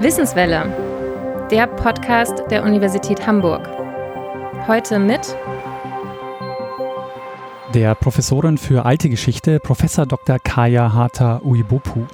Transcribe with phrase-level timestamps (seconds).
[0.00, 3.66] Wissenswelle, der Podcast der Universität Hamburg.
[4.66, 5.34] Heute mit
[7.72, 10.38] der Professorin für alte Geschichte, Professor Dr.
[10.38, 12.04] Kaya Hata Uibopu.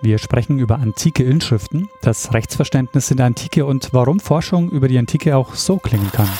[0.00, 4.96] Wir sprechen über antike Inschriften, das Rechtsverständnis in der Antike und warum Forschung über die
[4.96, 6.30] Antike auch so klingen kann.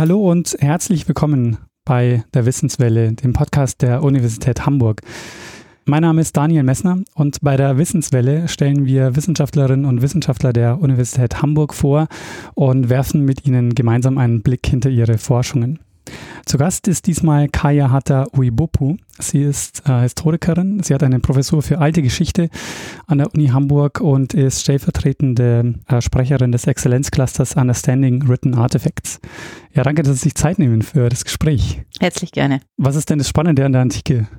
[0.00, 5.02] Hallo und herzlich willkommen bei der Wissenswelle, dem Podcast der Universität Hamburg.
[5.84, 10.80] Mein Name ist Daniel Messner und bei der Wissenswelle stellen wir Wissenschaftlerinnen und Wissenschaftler der
[10.80, 12.08] Universität Hamburg vor
[12.54, 15.80] und werfen mit ihnen gemeinsam einen Blick hinter ihre Forschungen.
[16.46, 18.96] Zu Gast ist diesmal Kaya Hatta Uibopu.
[19.18, 20.82] Sie ist äh, Historikerin.
[20.82, 22.48] Sie hat eine Professur für alte Geschichte
[23.06, 29.20] an der Uni Hamburg und ist stellvertretende äh, Sprecherin des Exzellenzclusters Understanding Written Artifacts.
[29.74, 31.82] Ja, danke, dass Sie sich Zeit nehmen für das Gespräch.
[32.00, 32.60] Herzlich gerne.
[32.76, 34.26] Was ist denn das Spannende an der Antike?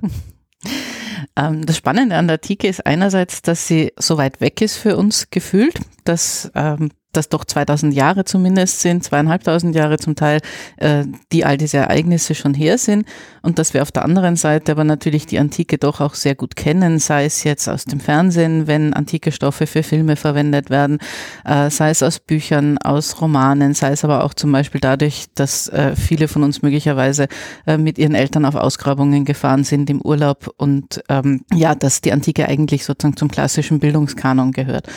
[1.36, 4.96] Ähm, das Spannende an der Antike ist einerseits, dass sie so weit weg ist für
[4.96, 10.40] uns gefühlt, dass ähm, das doch 2000 Jahre zumindest sind, zweieinhalbtausend Jahre zum Teil,
[10.78, 13.06] äh, die all diese Ereignisse schon her sind
[13.42, 16.56] und dass wir auf der anderen Seite aber natürlich die Antike doch auch sehr gut
[16.56, 20.98] kennen, sei es jetzt aus dem Fernsehen, wenn antike Stoffe für Filme verwendet werden,
[21.44, 25.68] äh, sei es aus Büchern, aus Romanen, sei es aber auch zum Beispiel dadurch, dass
[25.68, 27.28] äh, viele von uns möglicherweise
[27.66, 32.12] äh, mit ihren Eltern auf Ausgrabungen gefahren sind im Urlaub und ähm, ja, dass die
[32.12, 34.88] Antike eigentlich sozusagen zum klassischen Bildungskanon gehört.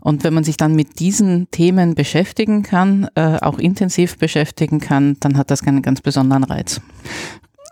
[0.00, 5.16] Und wenn man sich dann mit diesen Themen beschäftigen kann, äh, auch intensiv beschäftigen kann,
[5.20, 6.80] dann hat das einen ganz besonderen Reiz.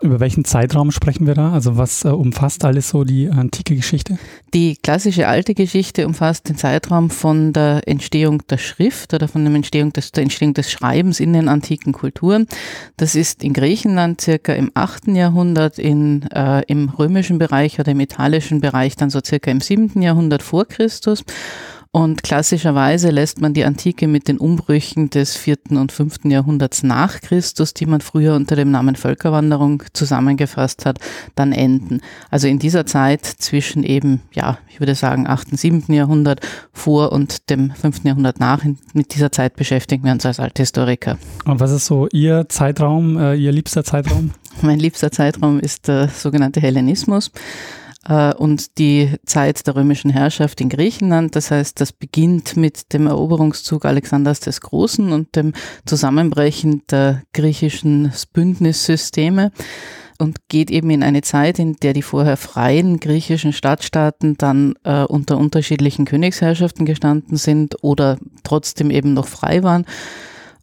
[0.01, 1.51] Über welchen Zeitraum sprechen wir da?
[1.51, 4.17] Also was äh, umfasst alles so die antike Geschichte?
[4.53, 9.53] Die klassische alte Geschichte umfasst den Zeitraum von der Entstehung der Schrift oder von der
[9.53, 12.47] Entstehung des, der Entstehung des Schreibens in den antiken Kulturen.
[12.95, 15.09] Das ist in Griechenland circa im 8.
[15.09, 20.01] Jahrhundert, in, äh, im römischen Bereich oder im italischen Bereich dann so circa im 7.
[20.01, 21.25] Jahrhundert vor Christus.
[21.91, 27.19] Und klassischerweise lässt man die Antike mit den Umbrüchen des vierten und fünften Jahrhunderts nach
[27.19, 30.99] Christus, die man früher unter dem Namen Völkerwanderung zusammengefasst hat,
[31.33, 32.01] dann enden.
[32.29, 36.41] Also in dieser Zeit zwischen eben, ja, ich würde sagen, achten, siebten Jahrhundert
[36.71, 38.63] vor und dem fünften Jahrhundert nach.
[38.93, 41.17] Mit dieser Zeit beschäftigen wir uns als Althistoriker.
[41.45, 44.29] Und was ist so Ihr Zeitraum, äh, Ihr liebster Zeitraum?
[44.61, 47.31] Mein liebster Zeitraum ist der sogenannte Hellenismus.
[48.07, 51.35] Äh, und die Zeit der römischen Herrschaft in Griechenland.
[51.35, 55.53] Das heißt, das beginnt mit dem Eroberungszug Alexanders des Großen und dem
[55.85, 59.51] Zusammenbrechen der griechischen Bündnissysteme
[60.17, 65.03] und geht eben in eine Zeit, in der die vorher freien griechischen Stadtstaaten dann äh,
[65.03, 69.85] unter unterschiedlichen Königsherrschaften gestanden sind oder trotzdem eben noch frei waren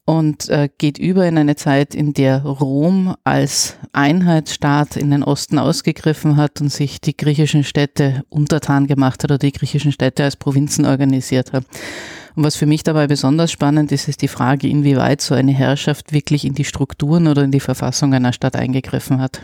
[0.06, 5.59] und äh, geht über in eine Zeit, in der Rom als Einheitsstaat in den Osten
[5.59, 10.37] ausgegriffen hat und sich die griechischen Städte untertan gemacht hat oder die griechischen Städte als
[10.37, 11.65] Provinzen organisiert hat.
[12.37, 16.12] Und was für mich dabei besonders spannend ist, ist die Frage, inwieweit so eine Herrschaft
[16.12, 19.43] wirklich in die Strukturen oder in die Verfassung einer Stadt eingegriffen hat.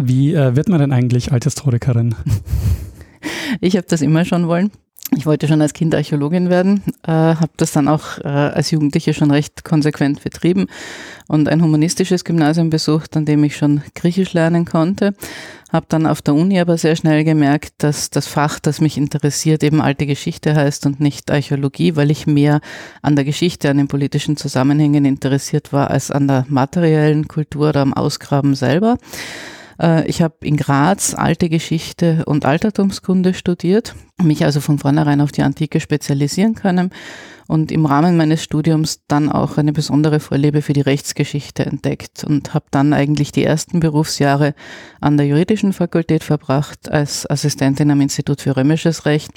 [0.00, 2.14] Wie äh, wird man denn eigentlich Althistorikerin?
[3.60, 4.70] Ich habe das immer schon wollen.
[5.10, 9.14] Ich wollte schon als Kind Archäologin werden, äh, habe das dann auch äh, als Jugendliche
[9.14, 10.66] schon recht konsequent betrieben
[11.28, 15.14] und ein humanistisches Gymnasium besucht, an dem ich schon Griechisch lernen konnte.
[15.72, 19.62] Habe dann auf der Uni aber sehr schnell gemerkt, dass das Fach, das mich interessiert,
[19.62, 22.60] eben alte Geschichte heißt und nicht Archäologie, weil ich mehr
[23.02, 27.82] an der Geschichte, an den politischen Zusammenhängen interessiert war, als an der materiellen Kultur oder
[27.82, 28.98] am Ausgraben selber.
[29.80, 35.32] Äh, ich habe in Graz alte Geschichte und Altertumskunde studiert, mich also von vornherein auf
[35.32, 36.90] die Antike spezialisieren können
[37.46, 42.54] und im Rahmen meines Studiums dann auch eine besondere Vorliebe für die Rechtsgeschichte entdeckt und
[42.54, 44.54] habe dann eigentlich die ersten Berufsjahre
[45.00, 49.32] an der juridischen Fakultät verbracht als Assistentin am Institut für römisches Recht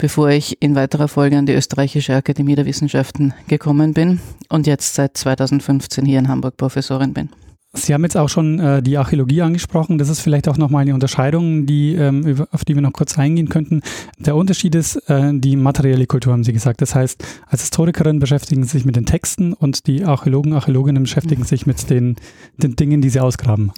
[0.00, 4.18] bevor ich in weiterer Folge an die Österreichische Akademie der Wissenschaften gekommen bin
[4.48, 7.28] und jetzt seit 2015 hier in Hamburg Professorin bin.
[7.72, 9.98] Sie haben jetzt auch schon äh, die Archäologie angesprochen.
[9.98, 13.48] Das ist vielleicht auch nochmal eine Unterscheidung, die, ähm, auf die wir noch kurz eingehen
[13.48, 13.82] könnten.
[14.18, 16.82] Der Unterschied ist äh, die materielle Kultur, haben Sie gesagt.
[16.82, 21.44] Das heißt, als Historikerin beschäftigen Sie sich mit den Texten und die Archäologen, Archäologinnen beschäftigen
[21.44, 22.16] sich mit den,
[22.56, 23.72] den Dingen, die sie ausgraben.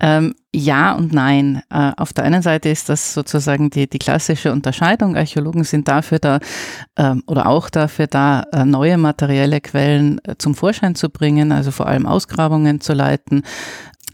[0.00, 1.62] Ähm, ja und nein.
[1.70, 5.16] Äh, auf der einen Seite ist das sozusagen die, die klassische Unterscheidung.
[5.16, 6.40] Archäologen sind dafür da
[6.96, 11.70] ähm, oder auch dafür da, äh, neue materielle Quellen äh, zum Vorschein zu bringen, also
[11.70, 13.42] vor allem Ausgrabungen zu leiten,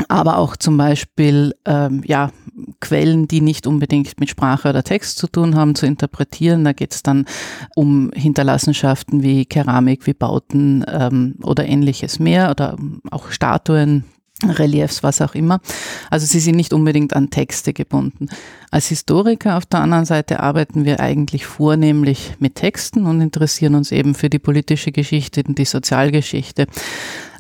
[0.09, 2.31] aber auch zum Beispiel ähm, ja
[2.81, 6.65] Quellen, die nicht unbedingt mit Sprache oder Text zu tun haben, zu interpretieren.
[6.65, 7.27] Da geht es dann
[7.75, 12.77] um Hinterlassenschaften wie Keramik, wie Bauten ähm, oder ähnliches mehr oder
[13.11, 14.05] auch Statuen,
[14.43, 15.61] Reliefs, was auch immer.
[16.11, 18.29] Also sie sind nicht unbedingt an Texte gebunden.
[18.71, 23.93] Als Historiker auf der anderen Seite arbeiten wir eigentlich vornehmlich mit Texten und interessieren uns
[23.93, 26.67] eben für die politische Geschichte und die Sozialgeschichte.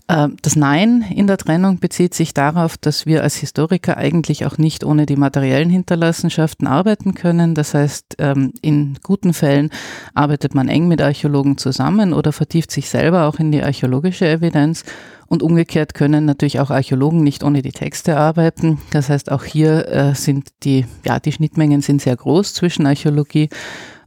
[0.06, 4.58] Ähm, das Nein in der Trennung bezieht sich darauf, dass wir als Historiker eigentlich auch
[4.58, 7.54] nicht ohne die materiellen Hinterlassenschaften arbeiten können.
[7.54, 9.70] Das heißt, ähm, in guten Fällen
[10.12, 14.84] arbeitet man eng mit Archäologen zusammen oder vertieft sich selber auch in die archäologische Evidenz.
[15.26, 18.78] Und umgekehrt können natürlich auch Archäologen nicht ohne die Texte arbeiten.
[18.90, 23.48] Das heißt, auch hier äh, sind die, ja, die Schnittmengen sind sehr groß zwischen Archäologie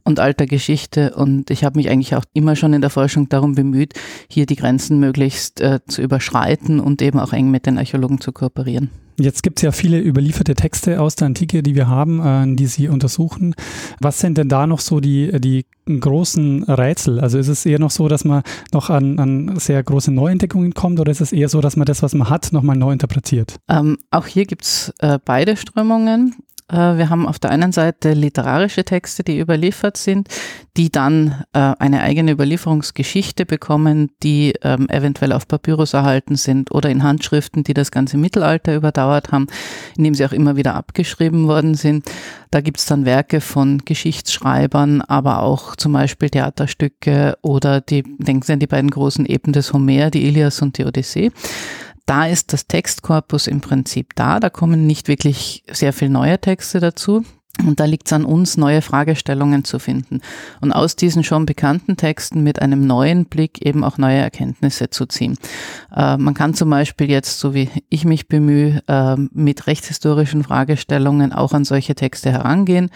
[0.08, 1.14] und alter Geschichte.
[1.16, 3.94] Und ich habe mich eigentlich auch immer schon in der Forschung darum bemüht,
[4.30, 8.32] hier die Grenzen möglichst äh, zu überschreiten und eben auch eng mit den Archäologen zu
[8.32, 8.90] kooperieren.
[9.20, 12.68] Jetzt gibt es ja viele überlieferte Texte aus der Antike, die wir haben, äh, die
[12.68, 13.56] Sie untersuchen.
[14.00, 17.20] Was sind denn da noch so die, die großen Rätsel?
[17.20, 21.00] Also ist es eher noch so, dass man noch an, an sehr große Neuentdeckungen kommt
[21.00, 23.56] oder ist es eher so, dass man das, was man hat, nochmal neu interpretiert?
[23.68, 26.36] Ähm, auch hier gibt es äh, beide Strömungen.
[26.70, 30.28] Äh, wir haben auf der einen Seite literarische Texte, die überliefert sind,
[30.76, 36.90] die dann äh, eine eigene Überlieferungsgeschichte bekommen, die ähm, eventuell auf Papyrus erhalten sind oder
[36.90, 39.48] in Handschriften, die das ganze Mittelalter überdauert haben,
[39.98, 42.06] indem sie auch immer wieder abgeschrieben worden sind.
[42.52, 48.44] Da gibt es dann Werke von Geschichtsschreibern, aber auch zum Beispiel Theaterstücke oder die, denken
[48.44, 51.32] Sie an die beiden großen Epen des Homer, die Ilias und die Odyssee
[52.08, 54.40] da ist das Textkorpus im Prinzip da.
[54.40, 57.24] Da kommen nicht wirklich sehr viel neue Texte dazu.
[57.66, 60.22] Und da liegt es an uns, neue Fragestellungen zu finden
[60.62, 65.08] und aus diesen schon bekannten Texten mit einem neuen Blick eben auch neue Erkenntnisse zu
[65.08, 65.38] ziehen.
[65.96, 71.34] Äh, man kann zum Beispiel jetzt, so wie ich mich bemühe, äh, mit rechtshistorischen Fragestellungen
[71.34, 72.92] auch an solche Texte herangehen.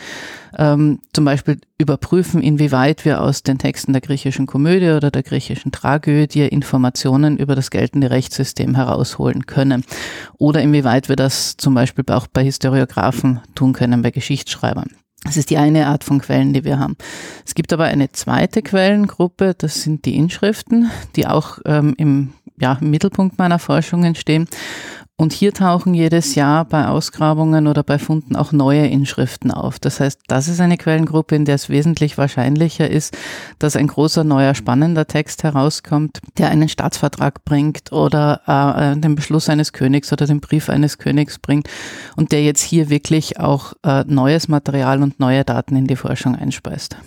[0.58, 5.72] Ähm, zum Beispiel überprüfen, inwieweit wir aus den Texten der griechischen Komödie oder der griechischen
[5.72, 9.84] Tragödie Informationen über das geltende Rechtssystem herausholen können.
[10.38, 14.92] Oder inwieweit wir das zum Beispiel auch bei Historiographen tun können, bei Geschichtsschreibern.
[15.24, 16.96] Das ist die eine Art von Quellen, die wir haben.
[17.46, 22.78] Es gibt aber eine zweite Quellengruppe, das sind die Inschriften, die auch ähm, im, ja,
[22.82, 24.48] im Mittelpunkt meiner Forschungen stehen.
[25.22, 29.78] Und hier tauchen jedes Jahr bei Ausgrabungen oder bei Funden auch neue Inschriften auf.
[29.78, 33.16] Das heißt, das ist eine Quellengruppe, in der es wesentlich wahrscheinlicher ist,
[33.60, 39.48] dass ein großer, neuer, spannender Text herauskommt, der einen Staatsvertrag bringt oder äh, den Beschluss
[39.48, 41.70] eines Königs oder den Brief eines Königs bringt
[42.16, 46.36] und der jetzt hier wirklich auch äh, neues Material und neue Daten in die Forschung
[46.36, 46.98] einspeist.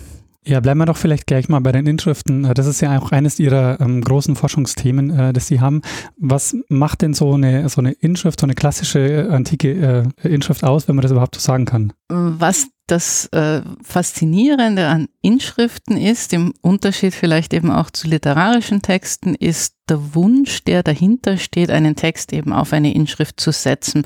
[0.47, 2.45] Ja, bleiben wir doch vielleicht gleich mal bei den Inschriften.
[2.45, 5.81] Äh, das ist ja auch eines Ihrer ähm, großen Forschungsthemen, äh, das Sie haben.
[6.17, 10.63] Was macht denn so eine, so eine Inschrift, so eine klassische äh, antike äh, Inschrift
[10.63, 11.93] aus, wenn man das überhaupt so sagen kann?
[12.09, 19.33] Was das äh, Faszinierende an Inschriften ist, im Unterschied vielleicht eben auch zu literarischen Texten,
[19.33, 24.03] ist der Wunsch, der dahinter steht, einen Text eben auf eine Inschrift zu setzen.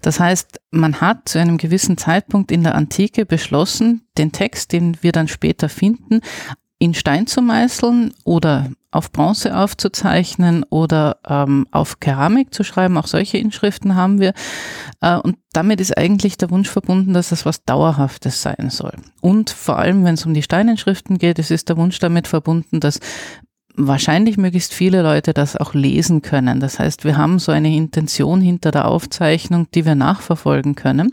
[0.00, 4.96] Das heißt, man hat zu einem gewissen Zeitpunkt in der Antike beschlossen, den Text, den
[5.02, 6.20] wir dann später finden,
[6.78, 12.96] in Stein zu meißeln oder auf Bronze aufzuzeichnen oder ähm, auf Keramik zu schreiben.
[12.96, 14.34] Auch solche Inschriften haben wir.
[15.00, 18.94] Äh, und damit ist eigentlich der Wunsch verbunden, dass das was Dauerhaftes sein soll.
[19.20, 22.80] Und vor allem, wenn es um die Steininschriften geht, es ist der Wunsch damit verbunden,
[22.80, 23.00] dass
[23.76, 26.60] wahrscheinlich möglichst viele Leute das auch lesen können.
[26.60, 31.12] Das heißt, wir haben so eine Intention hinter der Aufzeichnung, die wir nachverfolgen können.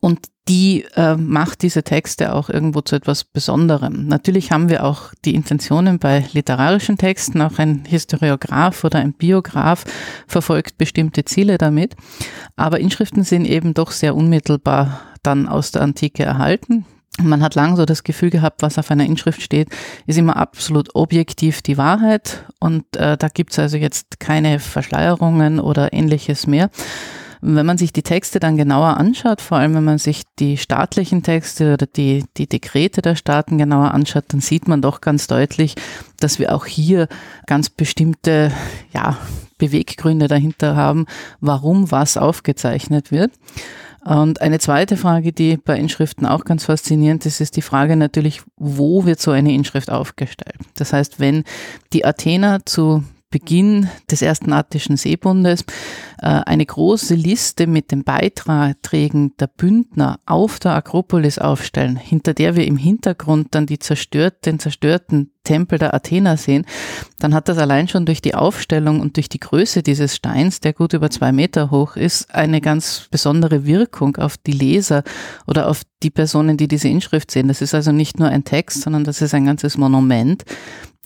[0.00, 4.06] Und die äh, macht diese Texte auch irgendwo zu etwas Besonderem.
[4.06, 9.84] Natürlich haben wir auch die Intentionen bei literarischen Texten, auch ein Historiograph oder ein Biograph
[10.26, 11.96] verfolgt bestimmte Ziele damit.
[12.56, 16.84] Aber Inschriften sind eben doch sehr unmittelbar dann aus der Antike erhalten.
[17.22, 19.68] Man hat lang so das Gefühl gehabt, was auf einer Inschrift steht,
[20.06, 25.92] ist immer absolut objektiv die Wahrheit und äh, da gibt's also jetzt keine Verschleierungen oder
[25.92, 26.70] ähnliches mehr.
[27.46, 31.22] Wenn man sich die Texte dann genauer anschaut, vor allem wenn man sich die staatlichen
[31.22, 35.74] Texte oder die, die Dekrete der Staaten genauer anschaut, dann sieht man doch ganz deutlich,
[36.20, 37.06] dass wir auch hier
[37.46, 38.50] ganz bestimmte
[38.94, 39.18] ja,
[39.58, 41.04] Beweggründe dahinter haben,
[41.40, 43.32] warum was aufgezeichnet wird.
[44.06, 48.40] Und eine zweite Frage, die bei Inschriften auch ganz faszinierend ist, ist die Frage natürlich,
[48.56, 50.60] wo wird so eine Inschrift aufgestellt?
[50.76, 51.44] Das heißt, wenn
[51.92, 55.64] die Athener zu Beginn des ersten Attischen Seebundes
[56.18, 62.54] äh, eine große Liste mit den Beiträgen der Bündner auf der Akropolis aufstellen, hinter der
[62.54, 66.64] wir im Hintergrund dann die zerstört, den zerstörten Tempel der Athena sehen,
[67.18, 70.72] dann hat das allein schon durch die Aufstellung und durch die Größe dieses Steins, der
[70.72, 75.02] gut über zwei Meter hoch ist, eine ganz besondere Wirkung auf die Leser
[75.46, 77.48] oder auf die Personen, die diese Inschrift sehen.
[77.48, 80.44] Das ist also nicht nur ein Text, sondern das ist ein ganzes Monument,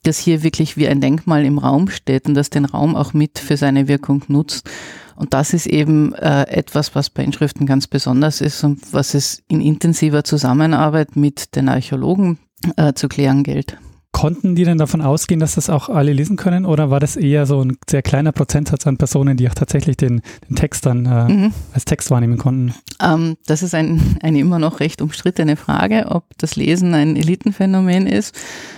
[0.03, 3.39] das hier wirklich wie ein Denkmal im Raum steht und das den Raum auch mit
[3.39, 4.69] für seine Wirkung nutzt.
[5.17, 9.43] Und das ist eben äh, etwas, was bei Inschriften ganz besonders ist und was es
[9.49, 12.39] in intensiver Zusammenarbeit mit den Archäologen
[12.77, 13.77] äh, zu klären gilt.
[14.13, 17.47] Konnten die denn davon ausgehen, dass das auch alle lesen können oder war das eher
[17.47, 21.33] so ein sehr kleiner Prozentsatz an Personen, die auch tatsächlich den, den Text dann äh,
[21.33, 21.55] mhm.
[21.73, 22.75] als Text wahrnehmen konnten?
[23.03, 28.07] Ähm, das ist ein, eine immer noch recht umstrittene Frage, ob das Lesen ein Elitenphänomen
[28.07, 28.35] ist,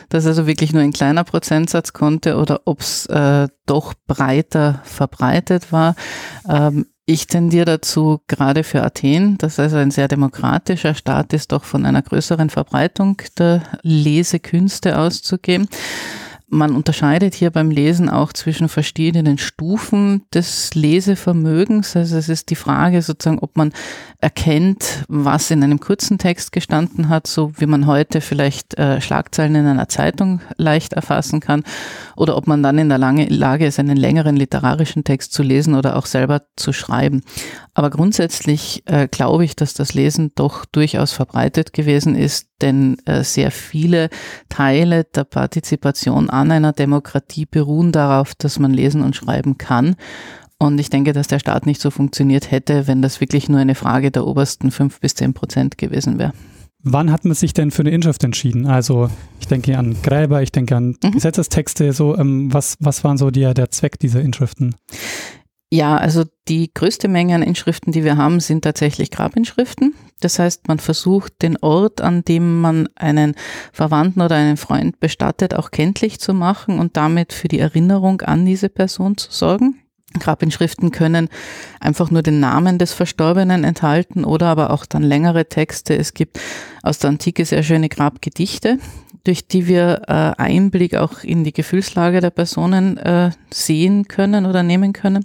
[0.09, 5.73] das also wirklich nur ein kleiner Prozentsatz konnte oder ob es äh, doch breiter verbreitet
[5.73, 5.95] war.
[6.49, 11.65] Ähm, ich tendiere dazu, gerade für Athen, das also ein sehr demokratischer Staat ist, doch
[11.65, 15.69] von einer größeren Verbreitung der Lesekünste auszugehen.
[16.53, 21.95] Man unterscheidet hier beim Lesen auch zwischen verschiedenen Stufen des Lesevermögens.
[21.95, 23.73] Also es ist die Frage sozusagen, ob man
[24.19, 29.55] erkennt, was in einem kurzen Text gestanden hat, so wie man heute vielleicht äh, Schlagzeilen
[29.55, 31.63] in einer Zeitung leicht erfassen kann,
[32.17, 35.95] oder ob man dann in der Lage ist, einen längeren literarischen Text zu lesen oder
[35.95, 37.23] auch selber zu schreiben.
[37.81, 43.25] Aber grundsätzlich äh, glaube ich, dass das Lesen doch durchaus verbreitet gewesen ist, denn äh,
[43.25, 44.11] sehr viele
[44.51, 49.97] Teile der Partizipation an einer Demokratie beruhen darauf, dass man lesen und schreiben kann.
[50.59, 53.75] Und ich denke, dass der Staat nicht so funktioniert hätte, wenn das wirklich nur eine
[53.75, 56.35] Frage der obersten fünf bis zehn Prozent gewesen wäre.
[56.83, 58.67] Wann hat man sich denn für eine Inschrift entschieden?
[58.67, 59.09] Also
[59.41, 61.13] ich denke an Gräber, ich denke an mhm.
[61.13, 61.95] Gesetzestexte.
[61.95, 64.75] So, ähm, was, was waren so die, der Zweck dieser Inschriften?
[65.73, 69.95] Ja, also die größte Menge an Inschriften, die wir haben, sind tatsächlich Grabinschriften.
[70.21, 73.37] Das heißt, man versucht, den Ort, an dem man einen
[73.73, 78.45] Verwandten oder einen Freund bestattet, auch kenntlich zu machen und damit für die Erinnerung an
[78.45, 79.80] diese Person zu sorgen.
[80.19, 81.29] Grabinschriften können
[81.79, 85.97] einfach nur den Namen des Verstorbenen enthalten oder aber auch dann längere Texte.
[85.97, 86.41] Es gibt
[86.83, 88.79] aus der Antike sehr schöne Grabgedichte,
[89.25, 94.63] durch die wir äh, Einblick auch in die Gefühlslage der Personen äh, sehen können oder
[94.63, 95.25] nehmen können.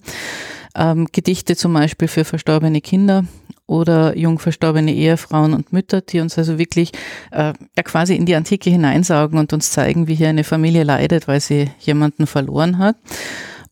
[0.75, 3.25] Ähm, Gedichte zum Beispiel für verstorbene Kinder
[3.67, 6.91] oder jung verstorbene Ehefrauen und Mütter, die uns also wirklich
[7.31, 11.27] äh, ja quasi in die Antike hineinsaugen und uns zeigen, wie hier eine Familie leidet,
[11.27, 12.97] weil sie jemanden verloren hat.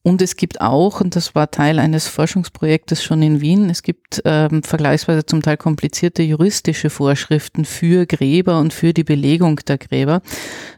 [0.05, 4.21] Und es gibt auch, und das war Teil eines Forschungsprojektes schon in Wien, es gibt
[4.25, 10.21] ähm, vergleichsweise zum Teil komplizierte juristische Vorschriften für Gräber und für die Belegung der Gräber.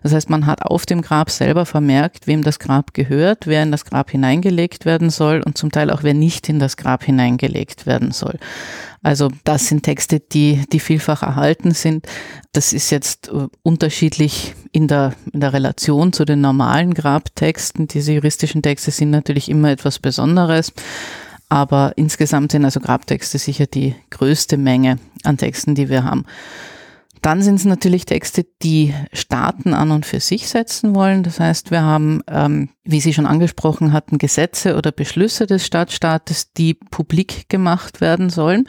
[0.03, 3.71] Das heißt, man hat auf dem Grab selber vermerkt, wem das Grab gehört, wer in
[3.71, 7.87] das Grab hineingelegt werden soll und zum Teil auch wer nicht in das Grab hineingelegt
[7.87, 8.37] werden soll.
[9.05, 12.07] Also das sind Texte, die, die vielfach erhalten sind.
[12.53, 17.87] Das ist jetzt äh, unterschiedlich in der, in der Relation zu den normalen Grabtexten.
[17.87, 20.73] Diese juristischen Texte sind natürlich immer etwas Besonderes.
[21.49, 26.25] Aber insgesamt sind also Grabtexte sicher die größte Menge an Texten, die wir haben.
[27.25, 31.23] Dann sind es natürlich Texte, die Staaten an und für sich setzen wollen.
[31.23, 36.53] Das heißt, wir haben, ähm, wie Sie schon angesprochen hatten, Gesetze oder Beschlüsse des Stadtstaates,
[36.53, 38.67] die publik gemacht werden sollen.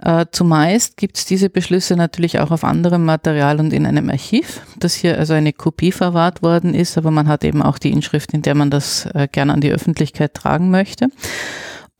[0.00, 4.62] Äh, zumeist gibt es diese Beschlüsse natürlich auch auf anderem Material und in einem Archiv,
[4.78, 8.32] das hier also eine Kopie verwahrt worden ist, aber man hat eben auch die Inschrift,
[8.32, 11.08] in der man das äh, gerne an die Öffentlichkeit tragen möchte.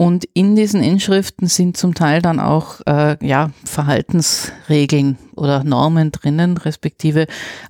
[0.03, 6.57] Und in diesen Inschriften sind zum Teil dann auch äh, ja, Verhaltensregeln oder Normen drinnen,
[6.57, 7.27] respektive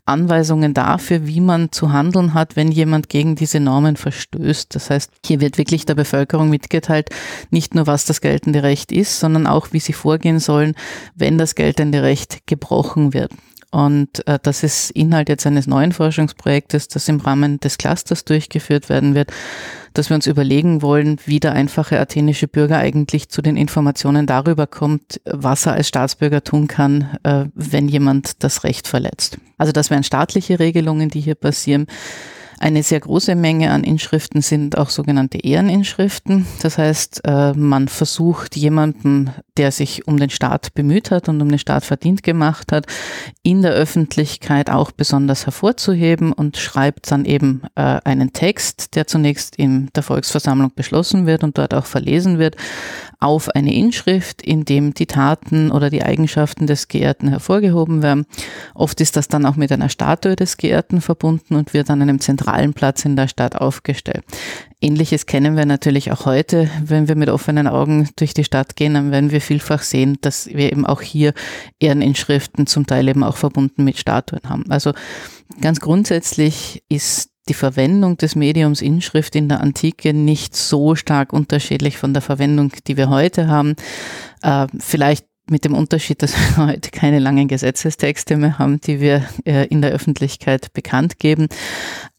[0.06, 4.74] Anweisungen dafür, wie man zu handeln hat, wenn jemand gegen diese Normen verstößt.
[4.74, 7.10] Das heißt, hier wird wirklich der Bevölkerung mitgeteilt,
[7.50, 10.74] nicht nur was das geltende Recht ist, sondern auch, wie sie vorgehen sollen,
[11.14, 13.32] wenn das geltende Recht gebrochen wird.
[13.72, 18.90] Und äh, das ist Inhalt jetzt eines neuen Forschungsprojektes, das im Rahmen des Clusters durchgeführt
[18.90, 19.32] werden wird,
[19.94, 24.66] dass wir uns überlegen wollen, wie der einfache athenische Bürger eigentlich zu den Informationen darüber
[24.66, 29.38] kommt, was er als Staatsbürger tun kann, äh, wenn jemand das Recht verletzt.
[29.56, 31.86] Also das wären staatliche Regelungen, die hier passieren.
[32.62, 36.46] Eine sehr große Menge an Inschriften sind auch sogenannte Ehreninschriften.
[36.62, 41.48] Das heißt, äh, man versucht jemanden, der sich um den Staat bemüht hat und um
[41.48, 42.86] den Staat verdient gemacht hat,
[43.42, 49.56] in der Öffentlichkeit auch besonders hervorzuheben und schreibt dann eben äh, einen Text, der zunächst
[49.56, 52.54] in der Volksversammlung beschlossen wird und dort auch verlesen wird,
[53.18, 58.26] auf eine Inschrift, in dem die Taten oder die Eigenschaften des Geehrten hervorgehoben werden.
[58.74, 62.20] Oft ist das dann auch mit einer Statue des Geehrten verbunden und wird an einem
[62.20, 64.24] zentralen zentralen Platz in der Stadt aufgestellt.
[64.80, 66.68] Ähnliches kennen wir natürlich auch heute.
[66.84, 70.48] Wenn wir mit offenen Augen durch die Stadt gehen, dann werden wir vielfach sehen, dass
[70.48, 71.32] wir eben auch hier
[71.78, 74.64] Ehreninschriften zum Teil eben auch verbunden mit Statuen haben.
[74.70, 74.92] Also
[75.60, 81.96] ganz grundsätzlich ist die Verwendung des Mediums Inschrift in der Antike nicht so stark unterschiedlich
[81.96, 83.74] von der Verwendung, die wir heute haben.
[84.42, 89.22] Äh, vielleicht mit dem Unterschied, dass wir heute keine langen Gesetzestexte mehr haben, die wir
[89.44, 91.46] äh, in der Öffentlichkeit bekannt geben.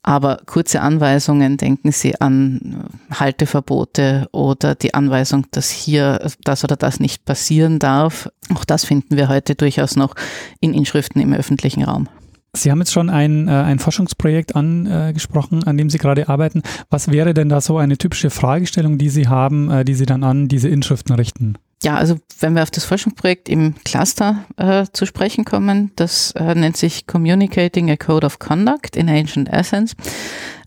[0.03, 6.99] Aber kurze Anweisungen, denken Sie an Halteverbote oder die Anweisung, dass hier das oder das
[6.99, 8.29] nicht passieren darf.
[8.53, 10.15] Auch das finden wir heute durchaus noch
[10.59, 12.07] in Inschriften im öffentlichen Raum.
[12.55, 16.61] Sie haben jetzt schon ein, äh, ein Forschungsprojekt angesprochen, an dem Sie gerade arbeiten.
[16.91, 20.23] Was wäre denn da so eine typische Fragestellung, die Sie haben, äh, die Sie dann
[20.23, 21.57] an diese Inschriften richten?
[21.83, 26.55] Ja, also wenn wir auf das Forschungsprojekt im Cluster äh, zu sprechen kommen, das äh,
[26.55, 29.93] nennt sich Communicating a Code of Conduct in Ancient Essence.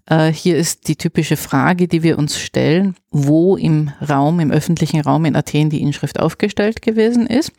[0.04, 5.00] Äh, hier ist die typische Frage, die wir uns stellen, wo im Raum, im öffentlichen
[5.00, 7.50] Raum in Athen die Inschrift aufgestellt gewesen ist.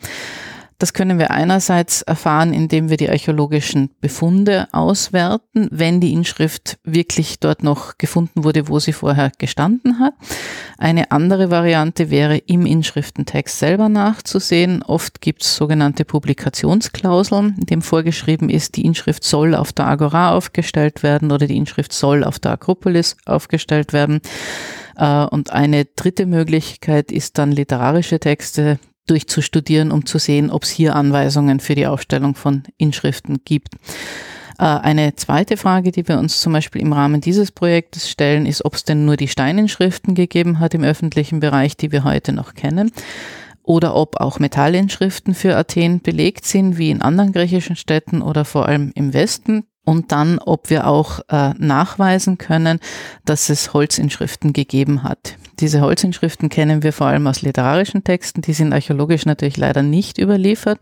[0.79, 7.39] Das können wir einerseits erfahren, indem wir die archäologischen Befunde auswerten, wenn die Inschrift wirklich
[7.39, 10.13] dort noch gefunden wurde, wo sie vorher gestanden hat.
[10.77, 14.83] Eine andere Variante wäre, im Inschriftentext selber nachzusehen.
[14.83, 20.35] Oft gibt es sogenannte Publikationsklauseln, in dem vorgeschrieben ist, die Inschrift soll auf der Agora
[20.35, 24.21] aufgestellt werden oder die Inschrift soll auf der Akropolis aufgestellt werden.
[24.95, 30.69] Äh, und eine dritte Möglichkeit ist dann literarische Texte durchzustudieren, um zu sehen, ob es
[30.69, 33.75] hier Anweisungen für die Aufstellung von Inschriften gibt.
[34.59, 38.65] Äh, eine zweite Frage, die wir uns zum Beispiel im Rahmen dieses Projektes stellen, ist,
[38.65, 42.53] ob es denn nur die Steininschriften gegeben hat im öffentlichen Bereich, die wir heute noch
[42.53, 42.91] kennen,
[43.63, 48.67] oder ob auch Metallinschriften für Athen belegt sind, wie in anderen griechischen Städten oder vor
[48.67, 52.79] allem im Westen und dann, ob wir auch äh, nachweisen können,
[53.25, 55.37] dass es Holzinschriften gegeben hat.
[55.59, 60.19] Diese Holzinschriften kennen wir vor allem aus literarischen Texten, die sind archäologisch natürlich leider nicht
[60.19, 60.79] überliefert,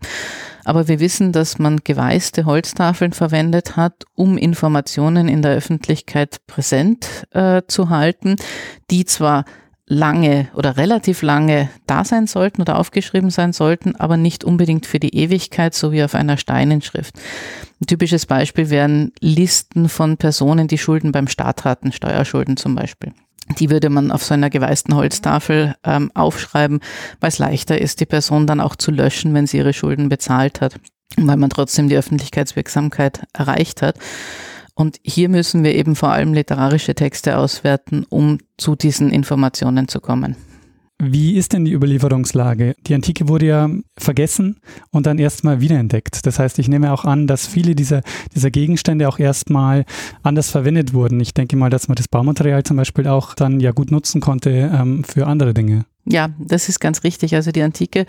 [0.64, 7.26] aber wir wissen, dass man geweißte Holztafeln verwendet hat, um Informationen in der Öffentlichkeit präsent
[7.30, 8.36] äh, zu halten,
[8.90, 9.46] die zwar
[9.86, 14.98] lange oder relativ lange da sein sollten oder aufgeschrieben sein sollten, aber nicht unbedingt für
[14.98, 17.14] die Ewigkeit, so wie auf einer Steinenschrift.
[17.80, 23.12] Ein typisches Beispiel wären Listen von Personen, die Schulden beim Staat hatten, Steuerschulden zum Beispiel.
[23.58, 26.80] Die würde man auf so einer geweißten Holztafel ähm, aufschreiben,
[27.20, 30.60] weil es leichter ist, die Person dann auch zu löschen, wenn sie ihre Schulden bezahlt
[30.60, 30.80] hat,
[31.16, 33.98] weil man trotzdem die Öffentlichkeitswirksamkeit erreicht hat.
[34.74, 40.00] Und hier müssen wir eben vor allem literarische Texte auswerten, um zu diesen Informationen zu
[40.00, 40.36] kommen.
[40.98, 42.74] Wie ist denn die Überlieferungslage?
[42.86, 46.24] Die Antike wurde ja vergessen und dann erstmal wiederentdeckt.
[46.24, 48.00] Das heißt, ich nehme auch an, dass viele dieser,
[48.34, 49.84] dieser Gegenstände auch erstmal
[50.22, 51.20] anders verwendet wurden.
[51.20, 54.50] Ich denke mal, dass man das Baumaterial zum Beispiel auch dann ja gut nutzen konnte
[54.50, 55.84] ähm, für andere Dinge.
[56.08, 57.34] Ja, das ist ganz richtig.
[57.34, 58.06] Also die Antike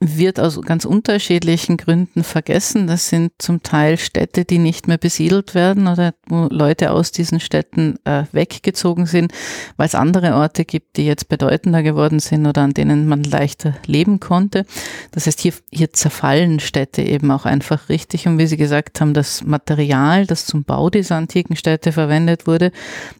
[0.00, 2.86] wird aus ganz unterschiedlichen Gründen vergessen.
[2.86, 7.40] Das sind zum Teil Städte, die nicht mehr besiedelt werden oder wo Leute aus diesen
[7.40, 9.32] Städten äh, weggezogen sind,
[9.76, 13.74] weil es andere Orte gibt, die jetzt bedeutender geworden sind oder an denen man leichter
[13.86, 14.66] leben konnte.
[15.10, 18.28] Das heißt, hier, hier zerfallen Städte eben auch einfach richtig.
[18.28, 22.70] Und wie Sie gesagt haben, das Material, das zum Bau dieser antiken Städte verwendet wurde,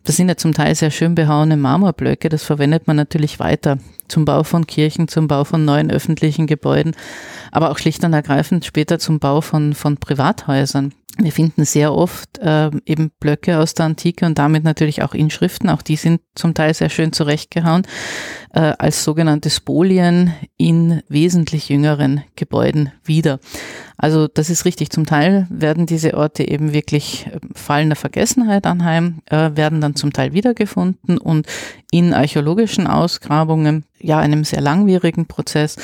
[0.04, 2.28] das sind ja zum Teil sehr schön behauene Marmorblöcke.
[2.28, 6.94] Das verwendet man natürlich weiter zum Bau von Kirchen, zum Bau von neuen öffentlichen Gebäuden,
[7.52, 10.92] aber auch schlicht und ergreifend später zum Bau von, von Privathäusern.
[11.20, 15.68] Wir finden sehr oft äh, eben Blöcke aus der Antike und damit natürlich auch Inschriften,
[15.68, 17.82] auch die sind zum Teil sehr schön zurechtgehauen,
[18.54, 23.40] äh, als sogenannte Spolien in wesentlich jüngeren Gebäuden wieder.
[23.96, 24.90] Also das ist richtig.
[24.90, 29.96] Zum Teil werden diese Orte eben wirklich äh, fallen der Vergessenheit anheim, äh, werden dann
[29.96, 31.48] zum Teil wiedergefunden und
[31.90, 35.76] in archäologischen Ausgrabungen, ja, einem sehr langwierigen Prozess,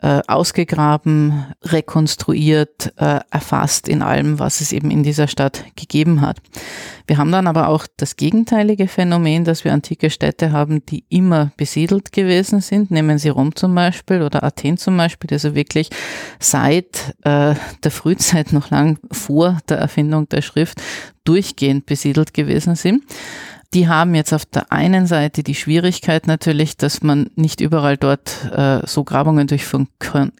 [0.00, 6.38] äh, ausgegraben, rekonstruiert, äh, erfasst in allem, was es eben in dieser Stadt gegeben hat.
[7.08, 11.50] Wir haben dann aber auch das gegenteilige Phänomen, dass wir antike Städte haben, die immer
[11.56, 12.90] besiedelt gewesen sind.
[12.90, 15.90] Nehmen Sie Rom zum Beispiel oder Athen zum Beispiel, also wirklich
[16.38, 20.80] seit äh, der Frühzeit noch lang vor der Erfindung der Schrift
[21.24, 23.02] durchgehend besiedelt gewesen sind.
[23.74, 28.50] Die haben jetzt auf der einen Seite die Schwierigkeit natürlich, dass man nicht überall dort
[28.50, 29.88] äh, so Grabungen durchführen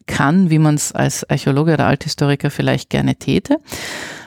[0.07, 3.59] kann, wie man es als Archäologe oder Althistoriker vielleicht gerne täte.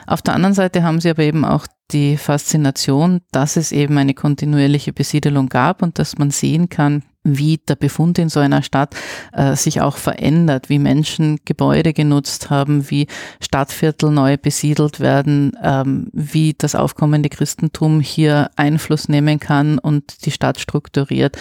[0.06, 4.14] Auf der anderen Seite haben sie aber eben auch die Faszination, dass es eben eine
[4.14, 8.94] kontinuierliche Besiedelung gab und dass man sehen kann, wie der Befund in so einer Stadt
[9.32, 13.06] äh, sich auch verändert, wie Menschen Gebäude genutzt haben, wie
[13.40, 20.32] Stadtviertel neu besiedelt werden, ähm, wie das aufkommende Christentum hier Einfluss nehmen kann und die
[20.32, 21.36] Stadt strukturiert,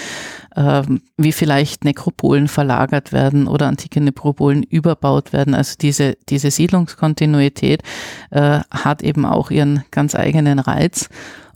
[0.56, 5.56] ähm, wie vielleicht Nekropolen verlagert werden oder antike Nekropolen überbaut werden.
[5.56, 7.82] Also diese, diese Siedlungskontinuität
[8.30, 11.10] äh, hat eben auch ihren ganz eigenen Reiz.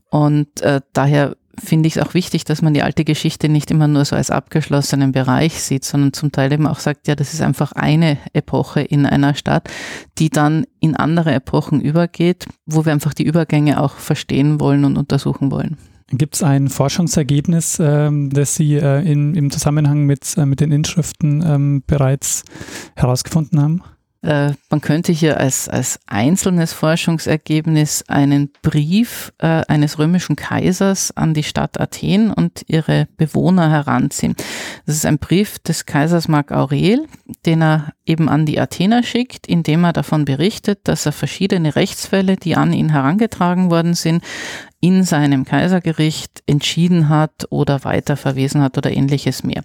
[0.09, 3.87] Und äh, daher finde ich es auch wichtig, dass man die alte Geschichte nicht immer
[3.87, 7.41] nur so als abgeschlossenen Bereich sieht, sondern zum Teil eben auch sagt, ja, das ist
[7.41, 9.69] einfach eine Epoche in einer Stadt,
[10.17, 14.97] die dann in andere Epochen übergeht, wo wir einfach die Übergänge auch verstehen wollen und
[14.97, 15.77] untersuchen wollen.
[16.11, 20.71] Gibt es ein Forschungsergebnis, ähm, das Sie äh, in, im Zusammenhang mit, äh, mit den
[20.71, 22.43] Inschriften ähm, bereits
[22.95, 23.81] herausgefunden haben?
[24.25, 31.35] Äh, man könnte hier als, als einzelnes Forschungsergebnis einen Brief äh, eines römischen Kaisers an
[31.35, 34.35] die Stadt Athen und ihre Bewohner heranziehen.
[34.87, 37.05] Das ist ein Brief des Kaisers Mark Aurel,
[37.45, 42.35] den er eben an die Athener schickt, indem er davon berichtet, dass er verschiedene Rechtsfälle,
[42.35, 44.23] die an ihn herangetragen worden sind,
[44.85, 49.63] in seinem Kaisergericht entschieden hat oder weiter verwiesen hat oder ähnliches mehr.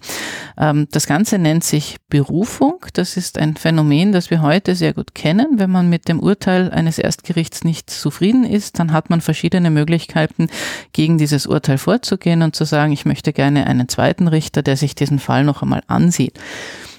[0.57, 2.83] Ähm, das Ganze nennt sich Berufung.
[2.93, 5.59] Das ist ein Phänomen, das wir heute sehr gut kennen.
[5.59, 10.47] Wenn man mit dem Urteil eines Erstgerichts nicht zufrieden ist, dann hat man verschiedene Möglichkeiten,
[10.91, 14.95] gegen dieses Urteil vorzugehen und zu sagen, ich möchte gerne einen zweiten Richter, der sich
[14.95, 16.39] diesen Fall noch einmal ansieht.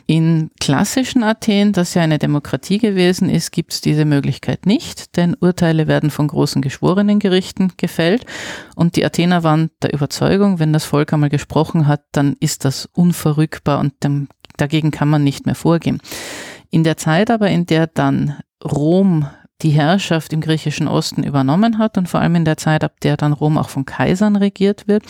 [0.06, 5.36] In klassischen Athen, das ja eine Demokratie gewesen ist, gibt es diese Möglichkeit nicht, denn
[5.38, 8.26] Urteile werden von großen Geschworenengerichten gefällt
[8.74, 12.86] und die Athener waren der Überzeugung, wenn das Volk einmal gesprochen hat, dann ist das
[12.92, 16.00] unverrückbar und dem, dagegen kann man nicht mehr vorgehen.
[16.70, 19.26] In der Zeit aber, in der dann Rom
[19.62, 23.16] die Herrschaft im griechischen Osten übernommen hat und vor allem in der Zeit, ab der
[23.16, 25.04] dann Rom auch von Kaisern regiert wird,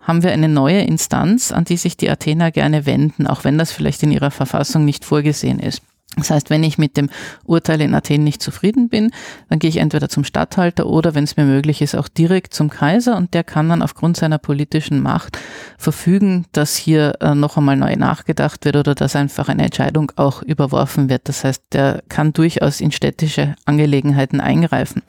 [0.00, 3.72] haben wir eine neue Instanz, an die sich die Athener gerne wenden, auch wenn das
[3.72, 5.82] vielleicht in ihrer Verfassung nicht vorgesehen ist.
[6.16, 7.10] Das heißt, wenn ich mit dem
[7.44, 9.12] Urteil in Athen nicht zufrieden bin,
[9.48, 12.70] dann gehe ich entweder zum Statthalter oder, wenn es mir möglich ist, auch direkt zum
[12.70, 15.38] Kaiser und der kann dann aufgrund seiner politischen Macht
[15.76, 20.42] verfügen, dass hier äh, noch einmal neu nachgedacht wird oder dass einfach eine Entscheidung auch
[20.42, 21.28] überworfen wird.
[21.28, 25.02] Das heißt, der kann durchaus in städtische Angelegenheiten eingreifen.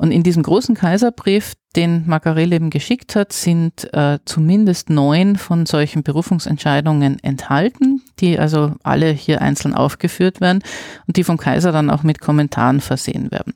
[0.00, 5.66] Und in diesem großen Kaiserbrief, den Macarel eben geschickt hat, sind äh, zumindest neun von
[5.66, 10.62] solchen Berufungsentscheidungen enthalten, die also alle hier einzeln aufgeführt werden
[11.06, 13.52] und die vom Kaiser dann auch mit Kommentaren versehen werden.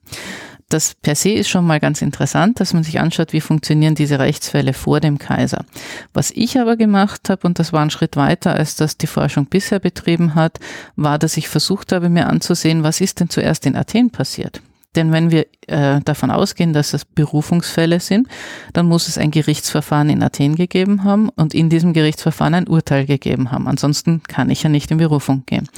[0.68, 4.18] Das per se ist schon mal ganz interessant, dass man sich anschaut, wie funktionieren diese
[4.18, 5.64] Rechtsfälle vor dem Kaiser.
[6.12, 9.46] Was ich aber gemacht habe, und das war ein Schritt weiter, als das die Forschung
[9.46, 10.60] bisher betrieben hat,
[10.94, 14.60] war, dass ich versucht habe, mir anzusehen, was ist denn zuerst in Athen passiert.
[14.96, 18.28] Denn wenn wir äh, davon ausgehen, dass es Berufungsfälle sind,
[18.72, 23.06] dann muss es ein Gerichtsverfahren in Athen gegeben haben und in diesem Gerichtsverfahren ein Urteil
[23.06, 23.68] gegeben haben.
[23.68, 25.68] Ansonsten kann ich ja nicht in Berufung gehen.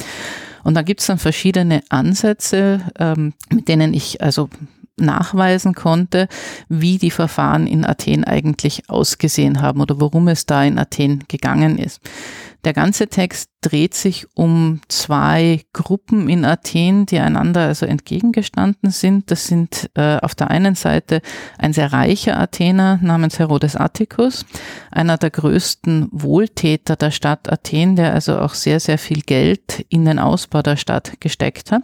[0.64, 4.48] Und da gibt es dann verschiedene Ansätze, ähm, mit denen ich also
[4.96, 6.28] nachweisen konnte,
[6.68, 11.78] wie die Verfahren in Athen eigentlich ausgesehen haben oder worum es da in Athen gegangen
[11.78, 12.00] ist.
[12.66, 19.30] Der ganze Text dreht sich um zwei Gruppen in Athen, die einander also entgegengestanden sind.
[19.30, 21.20] Das sind äh, auf der einen Seite
[21.58, 24.46] ein sehr reicher Athener namens Herodes Atticus,
[24.90, 30.04] einer der größten Wohltäter der Stadt Athen, der also auch sehr, sehr viel Geld in
[30.04, 31.82] den Ausbau der Stadt gesteckt hat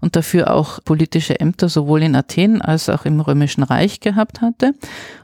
[0.00, 4.72] und dafür auch politische Ämter sowohl in Athen als auch im Römischen Reich gehabt hatte.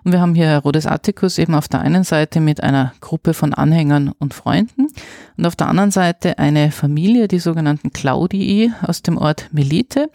[0.05, 3.55] Und wir haben hier Herodes Atticus eben auf der einen Seite mit einer Gruppe von
[3.55, 4.89] Anhängern und Freunden
[5.37, 10.11] und auf der anderen Seite eine Familie, die sogenannten Claudii aus dem Ort Melite,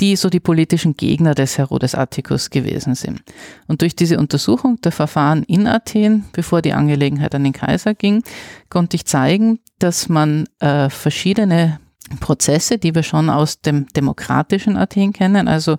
[0.00, 3.22] die so die politischen Gegner des Herodes Atticus gewesen sind.
[3.66, 8.22] Und durch diese Untersuchung der Verfahren in Athen, bevor die Angelegenheit an den Kaiser ging,
[8.68, 11.80] konnte ich zeigen, dass man äh, verschiedene
[12.20, 15.78] Prozesse, die wir schon aus dem demokratischen Athen kennen, also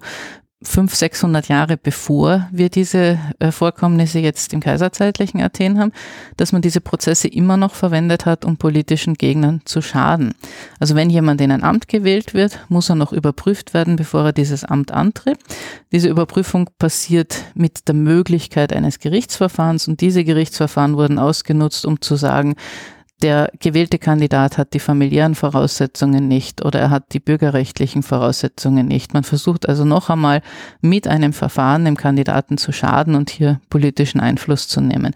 [0.67, 5.91] 500, 600 Jahre bevor wir diese äh, Vorkommnisse jetzt im kaiserzeitlichen Athen haben,
[6.36, 10.34] dass man diese Prozesse immer noch verwendet hat, um politischen Gegnern zu schaden.
[10.80, 14.34] Also wenn jemand in ein Amt gewählt wird, muss er noch überprüft werden, bevor er
[14.34, 15.39] dieses Amt antritt.
[15.91, 22.15] Diese Überprüfung passiert mit der Möglichkeit eines Gerichtsverfahrens und diese Gerichtsverfahren wurden ausgenutzt, um zu
[22.15, 22.56] sagen,
[23.21, 29.13] der gewählte Kandidat hat die familiären Voraussetzungen nicht oder er hat die bürgerrechtlichen Voraussetzungen nicht.
[29.13, 30.41] Man versucht also noch einmal
[30.82, 35.15] mit einem Verfahren dem Kandidaten zu schaden und hier politischen Einfluss zu nehmen.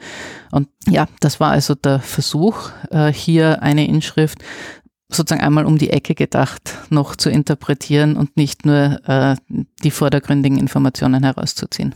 [0.52, 4.40] Und ja, das war also der Versuch, äh, hier eine Inschrift
[5.10, 9.36] sozusagen einmal um die Ecke gedacht noch zu interpretieren und nicht nur äh,
[9.84, 11.94] die vordergründigen Informationen herauszuziehen.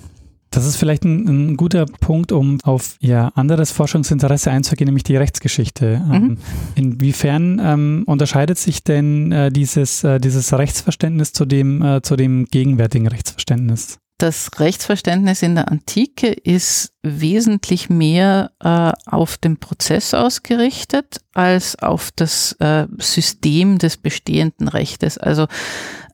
[0.56, 5.18] Das ist vielleicht ein, ein, guter Punkt, um auf Ihr anderes Forschungsinteresse einzugehen, nämlich die
[5.18, 6.00] Rechtsgeschichte.
[6.00, 6.14] Mhm.
[6.14, 6.38] Ähm,
[6.76, 12.46] inwiefern ähm, unterscheidet sich denn äh, dieses, äh, dieses Rechtsverständnis zu dem, äh, zu dem
[12.46, 14.00] gegenwärtigen Rechtsverständnis?
[14.18, 22.12] Das Rechtsverständnis in der Antike ist wesentlich mehr äh, auf den Prozess ausgerichtet als auf
[22.16, 25.18] das äh, System des bestehenden Rechtes.
[25.18, 25.48] Also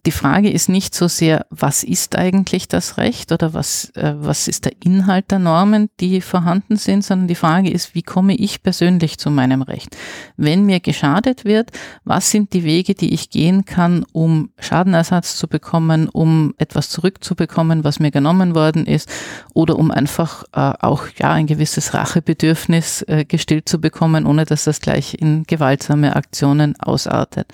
[0.06, 4.48] die Frage ist nicht so sehr, was ist eigentlich das Recht oder was, äh, was
[4.48, 8.64] ist der Inhalt der Normen, die vorhanden sind, sondern die Frage ist, wie komme ich
[8.64, 9.96] persönlich zu meinem Recht?
[10.38, 11.72] Wenn mir geschadet wird,
[12.04, 17.84] was sind die Wege, die ich gehen kann, um Schadenersatz zu bekommen, um etwas zurückzubekommen,
[17.84, 19.08] was mir genommen worden ist
[19.54, 24.64] oder um einfach äh, auch ja ein gewisses Rachebedürfnis äh, gestillt zu bekommen, ohne dass
[24.64, 27.48] das gleich in gewaltsame Aktionen ausartet.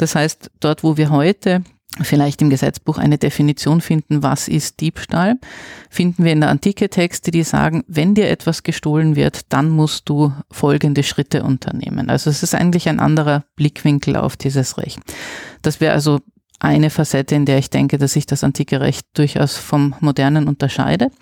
[0.00, 1.62] Das heißt, dort, wo wir heute
[2.00, 5.36] vielleicht im Gesetzbuch eine Definition finden, was ist Diebstahl,
[5.90, 10.08] finden wir in der Antike Texte, die sagen, wenn dir etwas gestohlen wird, dann musst
[10.08, 12.08] du folgende Schritte unternehmen.
[12.08, 15.00] Also es ist eigentlich ein anderer Blickwinkel auf dieses Recht.
[15.60, 16.20] Das wäre also
[16.60, 21.12] eine Facette, in der ich denke, dass sich das antike Recht durchaus vom modernen unterscheidet.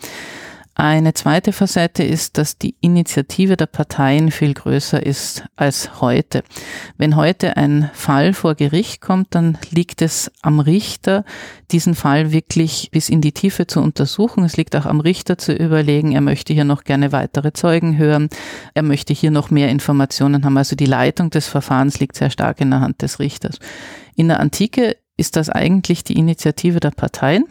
[0.80, 6.44] Eine zweite Facette ist, dass die Initiative der Parteien viel größer ist als heute.
[6.96, 11.24] Wenn heute ein Fall vor Gericht kommt, dann liegt es am Richter,
[11.72, 14.44] diesen Fall wirklich bis in die Tiefe zu untersuchen.
[14.44, 18.28] Es liegt auch am Richter zu überlegen, er möchte hier noch gerne weitere Zeugen hören,
[18.74, 20.56] er möchte hier noch mehr Informationen haben.
[20.56, 23.58] Also die Leitung des Verfahrens liegt sehr stark in der Hand des Richters.
[24.14, 27.46] In der Antike ist das eigentlich die Initiative der Parteien.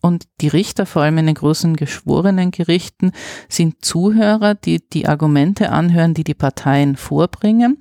[0.00, 3.12] Und die Richter, vor allem in den großen geschworenen Gerichten,
[3.48, 7.78] sind Zuhörer, die die Argumente anhören, die die Parteien vorbringen,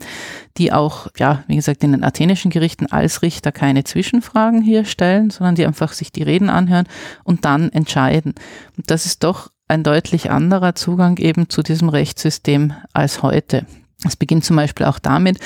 [0.58, 5.30] die auch, ja, wie gesagt, in den athenischen Gerichten als Richter keine Zwischenfragen hier stellen,
[5.30, 6.88] sondern die einfach sich die Reden anhören
[7.24, 8.36] und dann entscheiden.
[8.76, 13.66] Und das ist doch ein deutlich anderer Zugang eben zu diesem Rechtssystem als heute.
[14.06, 15.40] Es beginnt zum Beispiel auch damit,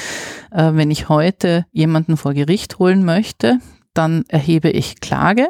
[0.51, 3.59] äh, wenn ich heute jemanden vor Gericht holen möchte,
[3.93, 5.49] dann erhebe ich Klage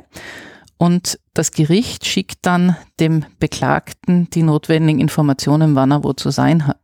[0.83, 6.67] und das Gericht schickt dann dem Beklagten die notwendigen Informationen, wann er wo zu sein
[6.67, 6.77] hat.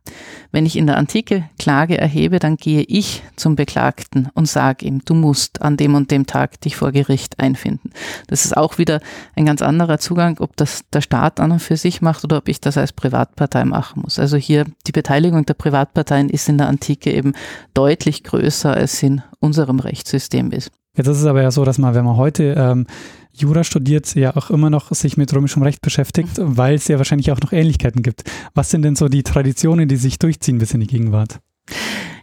[0.50, 5.02] Wenn ich in der Antike Klage erhebe, dann gehe ich zum Beklagten und sage ihm,
[5.04, 7.90] du musst an dem und dem Tag dich vor Gericht einfinden.
[8.26, 9.00] Das ist auch wieder
[9.36, 12.48] ein ganz anderer Zugang, ob das der Staat an und für sich macht oder ob
[12.48, 14.18] ich das als Privatpartei machen muss.
[14.18, 17.34] Also hier die Beteiligung der Privatparteien ist in der Antike eben
[17.74, 20.70] deutlich größer, als in unserem Rechtssystem ist.
[20.96, 22.86] Jetzt ist es aber ja so, dass man, wenn man heute ähm,
[23.32, 27.32] Jura studiert, ja auch immer noch sich mit römischem Recht beschäftigt, weil es ja wahrscheinlich
[27.32, 28.24] auch noch Ähnlichkeiten gibt.
[28.54, 31.40] Was sind denn so die Traditionen, die sich durchziehen bis in die Gegenwart?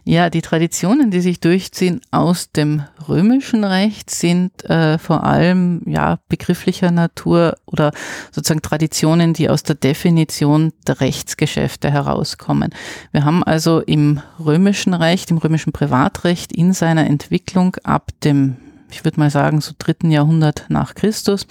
[0.04, 6.18] Ja, die Traditionen, die sich durchziehen aus dem römischen Recht, sind äh, vor allem ja
[6.30, 7.92] begrifflicher Natur oder
[8.32, 12.70] sozusagen Traditionen, die aus der Definition der Rechtsgeschäfte herauskommen.
[13.12, 18.56] Wir haben also im römischen Recht, im römischen Privatrecht in seiner Entwicklung ab dem
[18.90, 21.46] ich würde mal sagen, so dritten Jahrhundert nach Christus,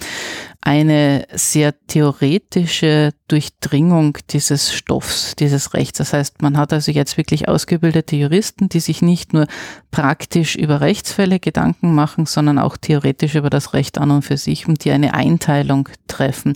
[0.60, 5.98] eine sehr theoretische Durchdringung dieses Stoffs, dieses Rechts.
[5.98, 9.46] Das heißt, man hat also jetzt wirklich ausgebildete Juristen, die sich nicht nur
[9.90, 14.66] praktisch über Rechtsfälle Gedanken machen, sondern auch theoretisch über das Recht an und für sich
[14.66, 16.54] und die eine Einteilung treffen.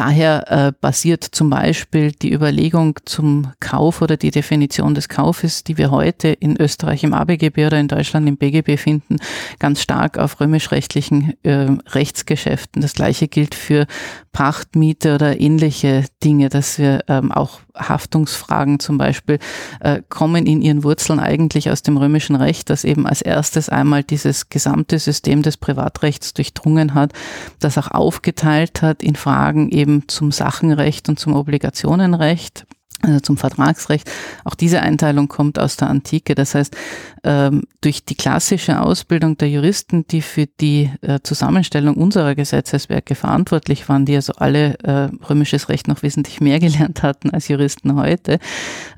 [0.00, 5.76] Daher äh, basiert zum Beispiel die Überlegung zum Kauf oder die Definition des Kaufes, die
[5.76, 9.18] wir heute in Österreich im ABGB oder in Deutschland im BGB finden,
[9.58, 12.80] ganz stark auf römisch-rechtlichen äh, Rechtsgeschäften.
[12.80, 13.86] Das gleiche gilt für
[14.32, 19.38] Pachtmiete oder ähnliche Dinge, dass wir ähm, auch Haftungsfragen zum Beispiel
[19.80, 24.02] äh, kommen in ihren Wurzeln eigentlich aus dem römischen Recht, das eben als erstes einmal
[24.02, 27.12] dieses gesamte System des Privatrechts durchdrungen hat,
[27.58, 32.66] das auch aufgeteilt hat in Fragen eben zum Sachenrecht und zum Obligationenrecht
[33.02, 34.10] also zum Vertragsrecht.
[34.44, 36.34] Auch diese Einteilung kommt aus der Antike.
[36.34, 36.76] Das heißt,
[37.24, 43.88] ähm, durch die klassische Ausbildung der Juristen, die für die äh, Zusammenstellung unserer Gesetzeswerke verantwortlich
[43.88, 48.38] waren, die also alle äh, römisches Recht noch wesentlich mehr gelernt hatten als Juristen heute,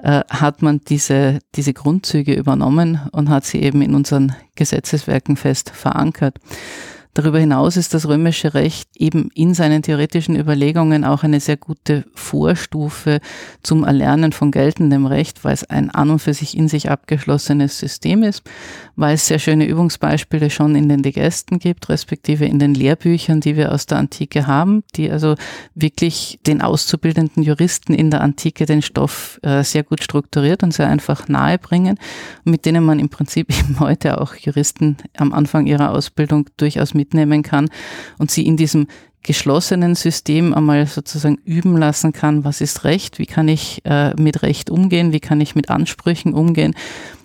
[0.03, 6.39] hat man diese, diese Grundzüge übernommen und hat sie eben in unseren Gesetzeswerken fest verankert.
[7.15, 12.07] Darüber hinaus ist das römische Recht eben in seinen theoretischen Überlegungen auch eine sehr gute
[12.15, 13.21] Vorstufe
[13.63, 17.79] zum Erlernen von geltendem Recht, weil es ein an und für sich in sich abgeschlossenes
[17.79, 18.45] System ist,
[18.97, 23.57] weil es sehr schöne Übungsbeispiele schon in den Digesten gibt, respektive in den Lehrbüchern, die
[23.57, 25.35] wir aus der Antike haben, die also
[25.75, 30.89] wirklich den auszubildenden Juristen in der Antike den Stoff äh, sehr gut strukturiert und sehr
[30.89, 31.99] einfach nahe bringen,
[32.45, 37.02] mit denen man im Prinzip eben heute auch Juristen am Anfang ihrer Ausbildung durchaus mit
[37.03, 37.69] mitnehmen kann
[38.19, 38.87] und sie in diesem
[39.23, 44.43] geschlossenen System einmal sozusagen üben lassen kann, was ist Recht, wie kann ich äh, mit
[44.43, 46.75] Recht umgehen, wie kann ich mit Ansprüchen umgehen.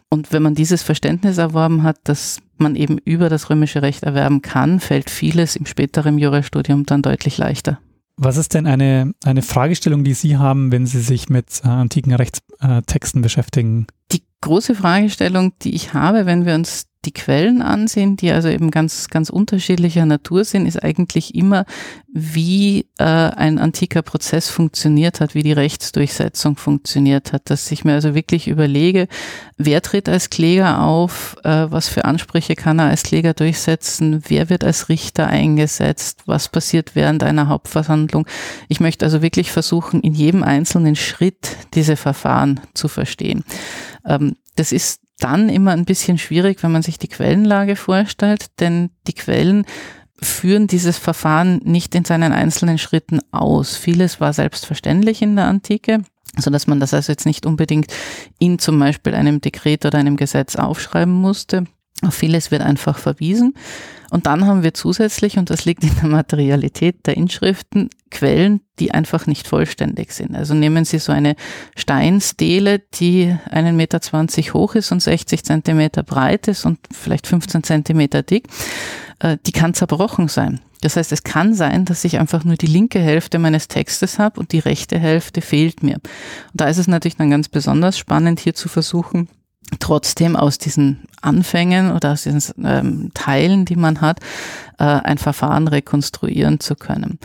[0.10, 4.42] Und wenn man dieses Verständnis erworben hat, dass man eben über das römische Recht erwerben
[4.42, 7.80] kann, fällt vieles im späteren Jurastudium dann deutlich leichter.
[8.16, 12.14] Was ist denn eine, eine Fragestellung, die Sie haben, wenn Sie sich mit äh, antiken
[12.14, 13.86] Rechtstexten beschäftigen?
[14.12, 18.72] Die große Fragestellung, die ich habe, wenn wir uns die Quellen ansehen, die also eben
[18.72, 21.66] ganz, ganz unterschiedlicher Natur sind, ist eigentlich immer,
[22.08, 27.94] wie äh, ein antiker Prozess funktioniert hat, wie die Rechtsdurchsetzung funktioniert hat, dass ich mir
[27.94, 29.08] also wirklich überlege,
[29.58, 34.50] wer tritt als Kläger auf, äh, was für Ansprüche kann er als Kläger durchsetzen, wer
[34.50, 38.28] wird als Richter eingesetzt, was passiert während einer Hauptverhandlung.
[38.68, 43.44] Ich möchte also wirklich versuchen, in jedem einzelnen Schritt diese Verfahren zu verstehen.
[44.06, 48.92] Ähm, das ist dann immer ein bisschen schwierig, wenn man sich die Quellenlage vorstellt, denn
[49.08, 49.66] die Quellen
[50.22, 53.76] führen dieses Verfahren nicht in seinen einzelnen Schritten aus.
[53.76, 56.02] Vieles war selbstverständlich in der Antike,
[56.38, 57.94] so dass man das also jetzt nicht unbedingt
[58.40, 61.66] in zum Beispiel einem Dekret oder einem Gesetz aufschreiben musste.
[62.04, 63.56] Auf vieles wird einfach verwiesen.
[64.10, 68.94] Und dann haben wir zusätzlich, und das liegt in der Materialität der Inschriften, Quellen, die
[68.94, 70.36] einfach nicht vollständig sind.
[70.36, 71.36] Also nehmen Sie so eine
[71.76, 77.64] Steinstele, die einen Meter zwanzig hoch ist und 60 Zentimeter breit ist und vielleicht 15
[77.64, 78.48] Zentimeter dick.
[79.20, 80.62] Äh, die kann zerbrochen sein.
[80.82, 84.40] Das heißt, es kann sein, dass ich einfach nur die linke Hälfte meines Textes habe
[84.40, 85.96] und die rechte Hälfte fehlt mir.
[85.96, 89.28] Und da ist es natürlich dann ganz besonders spannend, hier zu versuchen,
[89.80, 94.20] trotzdem aus diesen Anfängen oder aus diesen ähm, Teilen, die man hat,
[94.80, 97.20] äh, ein Verfahren rekonstruieren zu können.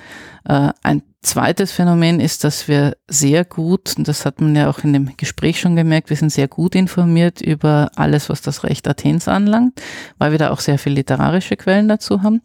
[0.44, 4.80] Äh, ein zweites Phänomen ist, dass wir sehr gut, und das hat man ja auch
[4.80, 8.88] in dem Gespräch schon gemerkt, wir sind sehr gut informiert über alles, was das Recht
[8.88, 9.80] Athens anlangt,
[10.18, 12.42] weil wir da auch sehr viel literarische Quellen dazu haben.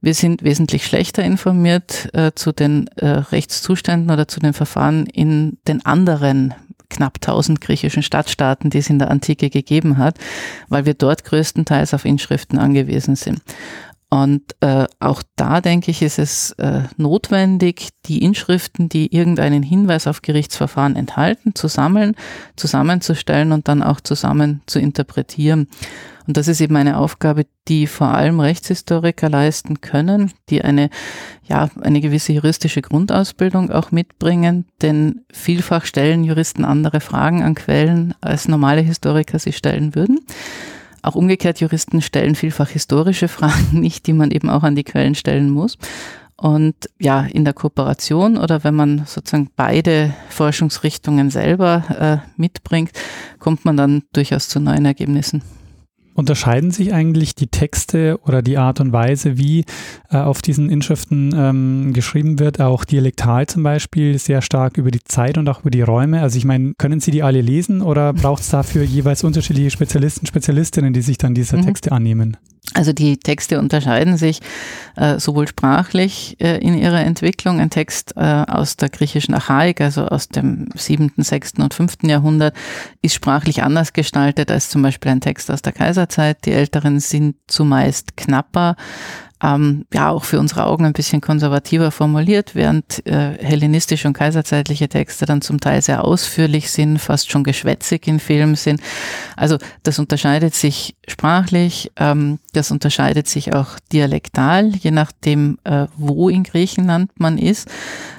[0.00, 5.58] Wir sind wesentlich schlechter informiert äh, zu den äh, Rechtszuständen oder zu den Verfahren in
[5.66, 6.54] den anderen
[6.90, 10.18] knapp 1000 griechischen Stadtstaaten, die es in der Antike gegeben hat,
[10.68, 13.40] weil wir dort größtenteils auf Inschriften angewiesen sind.
[14.10, 20.06] Und äh, auch da denke ich, ist es äh, notwendig, die Inschriften, die irgendeinen Hinweis
[20.06, 22.14] auf Gerichtsverfahren enthalten, zu sammeln,
[22.56, 25.68] zusammenzustellen und dann auch zusammen zu interpretieren.
[26.26, 30.88] Und das ist eben eine Aufgabe, die vor allem Rechtshistoriker leisten können, die eine,
[31.46, 38.14] ja, eine gewisse juristische Grundausbildung auch mitbringen, denn vielfach stellen Juristen andere Fragen an Quellen,
[38.20, 40.20] als normale Historiker sie stellen würden.
[41.02, 45.14] Auch umgekehrt, Juristen stellen vielfach historische Fragen nicht, die man eben auch an die Quellen
[45.14, 45.78] stellen muss.
[46.36, 52.92] Und ja, in der Kooperation oder wenn man sozusagen beide Forschungsrichtungen selber äh, mitbringt,
[53.40, 55.42] kommt man dann durchaus zu neuen Ergebnissen.
[56.18, 59.64] Unterscheiden sich eigentlich die Texte oder die Art und Weise, wie
[60.10, 65.04] äh, auf diesen Inschriften ähm, geschrieben wird, auch dialektal zum Beispiel, sehr stark über die
[65.04, 66.20] Zeit und auch über die Räume?
[66.20, 70.26] Also ich meine, können Sie die alle lesen oder braucht es dafür jeweils unterschiedliche Spezialisten,
[70.26, 71.66] Spezialistinnen, die sich dann dieser mhm.
[71.66, 72.36] Texte annehmen?
[72.74, 74.40] Also die Texte unterscheiden sich
[74.96, 77.60] äh, sowohl sprachlich äh, in ihrer Entwicklung.
[77.60, 82.54] Ein Text äh, aus der griechischen Archaik, also aus dem siebten, sechsten und fünften Jahrhundert,
[83.00, 86.44] ist sprachlich anders gestaltet als zum Beispiel ein Text aus der Kaiserzeit.
[86.44, 88.76] Die älteren sind zumeist knapper,
[89.42, 94.88] ähm, ja auch für unsere Augen ein bisschen konservativer formuliert, während äh, hellenistische und kaiserzeitliche
[94.88, 98.80] Texte dann zum Teil sehr ausführlich sind, fast schon geschwätzig in Filmen sind.
[99.36, 106.28] Also das unterscheidet sich sprachlich, ähm, das unterscheidet sich auch dialektal, je nachdem, äh, wo
[106.28, 107.68] in Griechenland man ist.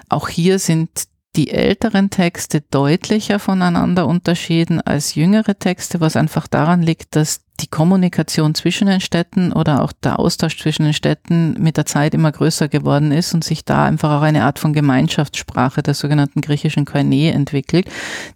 [0.08, 0.90] Auch hier sind
[1.40, 7.68] die älteren Texte deutlicher voneinander unterschieden als jüngere Texte, was einfach daran liegt, dass die
[7.68, 12.34] Kommunikation zwischen den Städten oder auch der Austausch zwischen den Städten mit der Zeit immer
[12.34, 16.84] größer geworden ist und sich da einfach auch eine Art von Gemeinschaftssprache der sogenannten griechischen
[16.84, 17.90] Koine entwickelt,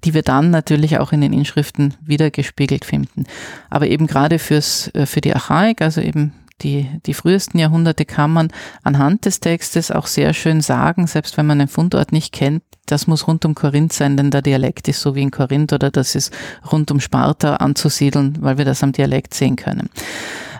[0.05, 3.25] die wir dann natürlich auch in den Inschriften wiedergespiegelt finden.
[3.69, 8.31] Aber eben gerade fürs, äh, für die Archaik, also eben die, die frühesten Jahrhunderte kann
[8.31, 8.47] man
[8.81, 13.07] anhand des Textes auch sehr schön sagen, selbst wenn man den Fundort nicht kennt, das
[13.07, 16.15] muss rund um Korinth sein, denn der Dialekt ist so wie in Korinth oder das
[16.15, 16.33] ist
[16.71, 19.89] rund um Sparta anzusiedeln, weil wir das am Dialekt sehen können.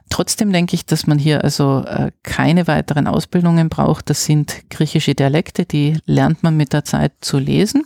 [0.10, 4.10] Trotzdem denke ich, dass man hier also äh, keine weiteren Ausbildungen braucht.
[4.10, 7.84] Das sind griechische Dialekte, die lernt man mit der Zeit zu lesen.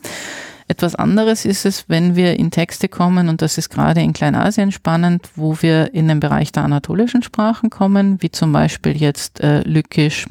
[0.67, 4.73] Etwas anderes ist es, wenn wir in Texte kommen, und das ist gerade in Kleinasien
[4.73, 9.61] spannend, wo wir in den Bereich der anatolischen Sprachen kommen, wie zum Beispiel jetzt äh,
[9.61, 10.27] Lykisch,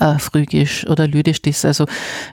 [0.00, 1.86] äh, Phrygisch oder Lydisch, das also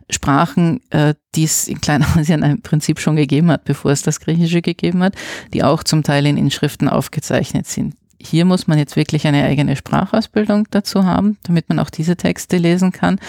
[0.10, 4.62] Sprachen, äh, die es in Kleinasien im Prinzip schon gegeben hat, bevor es das Griechische
[4.62, 5.16] gegeben hat,
[5.54, 7.96] die auch zum Teil in Inschriften aufgezeichnet sind.
[8.22, 12.58] hier muss man jetzt wirklich eine eigene Sprachausbildung dazu haben, damit man auch diese Texte
[12.58, 13.20] lesen kann.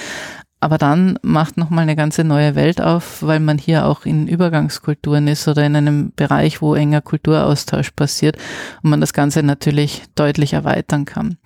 [0.59, 5.29] Aber dann macht nochmal eine ganze neue Welt auf, weil man hier auch in Übergangskulturen
[5.29, 8.39] ist oder in einem Bereich, wo enger Kulturaustausch passiert
[8.83, 11.37] und man das Ganze natürlich deutlich erweitern kann.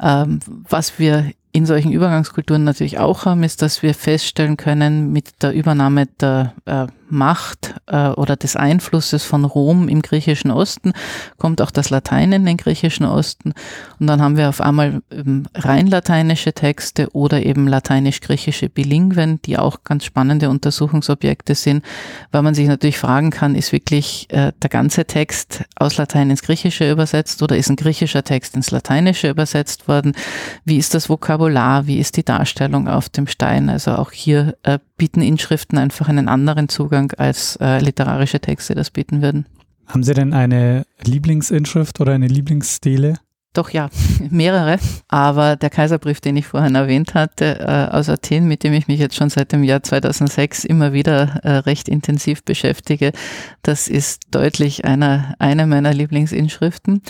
[0.00, 5.42] Ähm, was wir in solchen Übergangskulturen natürlich auch haben, ist, dass wir feststellen können, mit
[5.42, 10.92] der Übernahme der äh, Macht äh, oder des Einflusses von Rom im griechischen Osten
[11.38, 13.52] kommt auch das Latein in den griechischen Osten.
[13.98, 19.58] Und dann haben wir auf einmal ähm, rein lateinische Texte oder eben lateinisch-griechische Bilingven, die
[19.58, 21.84] auch ganz spannende Untersuchungsobjekte sind,
[22.32, 26.42] weil man sich natürlich fragen kann, ist wirklich äh, der ganze Text aus Latein ins
[26.42, 30.12] Griechische übersetzt oder ist ein griechischer Text ins Lateinische übersetzt worden?
[30.64, 31.86] Wie ist das Vokabular?
[31.86, 33.68] Wie ist die Darstellung auf dem Stein.
[33.70, 38.90] Also auch hier äh, bieten Inschriften einfach einen anderen Zugang als äh, literarische Texte das
[38.90, 39.46] bieten würden.
[39.86, 43.14] Haben Sie denn eine Lieblingsinschrift oder eine Lieblingsstele?
[43.56, 43.88] Doch ja,
[44.30, 44.78] mehrere.
[45.08, 49.00] Aber der Kaiserbrief, den ich vorhin erwähnt hatte, äh, aus Athen, mit dem ich mich
[49.00, 53.12] jetzt schon seit dem Jahr 2006 immer wieder äh, recht intensiv beschäftige,
[53.62, 57.00] das ist deutlich einer, eine meiner Lieblingsinschriften.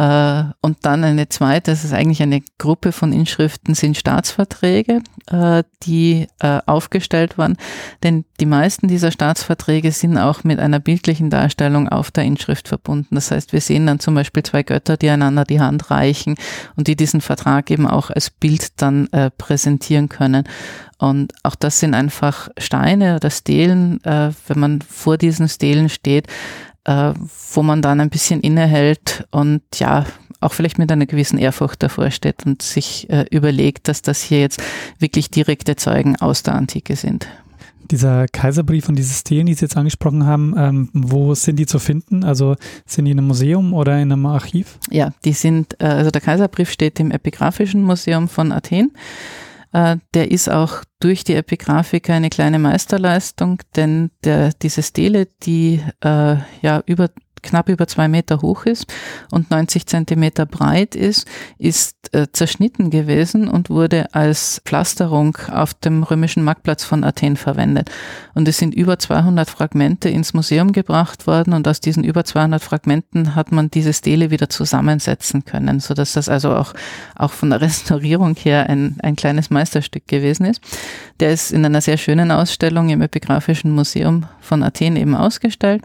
[0.00, 5.62] Äh, und dann eine zweite, das ist eigentlich eine Gruppe von Inschriften, sind Staatsverträge, äh,
[5.82, 7.58] die äh, aufgestellt waren.
[8.02, 13.14] Denn die meisten dieser Staatsverträge sind auch mit einer bildlichen Darstellung auf der Inschrift verbunden.
[13.14, 16.36] Das heißt, wir sehen dann zum Beispiel zwei Götter, die einander die Hand reichen
[16.76, 20.44] und die diesen Vertrag eben auch als Bild dann präsentieren können.
[20.98, 26.26] Und auch das sind einfach Steine oder Stelen, wenn man vor diesen Stelen steht,
[26.84, 27.12] äh,
[27.54, 30.06] wo man dann ein bisschen innehält und ja,
[30.40, 34.40] auch vielleicht mit einer gewissen Ehrfurcht davor steht und sich äh, überlegt, dass das hier
[34.40, 34.62] jetzt
[34.98, 37.26] wirklich direkte Zeugen aus der Antike sind.
[37.90, 41.80] Dieser Kaiserbrief und diese Stelen, die Sie jetzt angesprochen haben, ähm, wo sind die zu
[41.80, 42.22] finden?
[42.22, 42.54] Also
[42.86, 44.78] sind die in einem Museum oder in einem Archiv?
[44.90, 48.92] Ja, die sind, äh, also der Kaiserbrief steht im Epigraphischen Museum von Athen.
[49.72, 55.82] Äh, der ist auch durch die Epigraphika eine kleine Meisterleistung, denn der, diese Stele, die
[56.02, 57.10] äh, ja über
[57.42, 58.86] knapp über zwei Meter hoch ist
[59.30, 61.26] und 90 Zentimeter breit ist,
[61.58, 67.90] ist äh, zerschnitten gewesen und wurde als Pflasterung auf dem römischen Marktplatz von Athen verwendet.
[68.34, 72.62] Und es sind über 200 Fragmente ins Museum gebracht worden und aus diesen über 200
[72.62, 76.74] Fragmenten hat man diese Stele wieder zusammensetzen können, so dass das also auch,
[77.14, 80.60] auch von der Restaurierung her ein, ein kleines Meisterstück gewesen ist.
[81.20, 85.82] Der ist in einer sehr schönen Ausstellung im Epigraphischen Museum von Athen eben ausgestellt.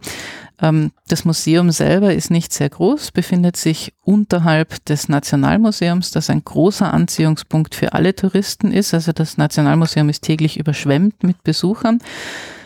[0.61, 6.43] Ähm, das Museum selber ist nicht sehr groß, befindet sich unterhalb des Nationalmuseums, das ein
[6.43, 8.93] großer Anziehungspunkt für alle Touristen ist.
[8.93, 11.99] Also das Nationalmuseum ist täglich überschwemmt mit Besuchern.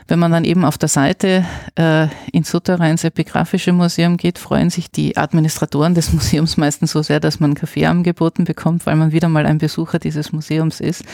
[0.10, 1.46] Wenn man dann eben auf der Seite
[1.76, 7.20] äh, ins Souterrains Epigraphische Museum geht, freuen sich die Administratoren des Museums meistens so sehr,
[7.20, 11.06] dass man Kaffee angeboten bekommt, weil man wieder mal ein Besucher dieses Museums ist.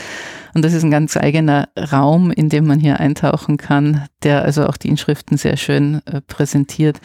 [0.54, 4.66] Und das ist ein ganz eigener Raum, in dem man hier eintauchen kann, der also
[4.66, 6.98] auch die Inschriften sehr schön äh, präsentiert.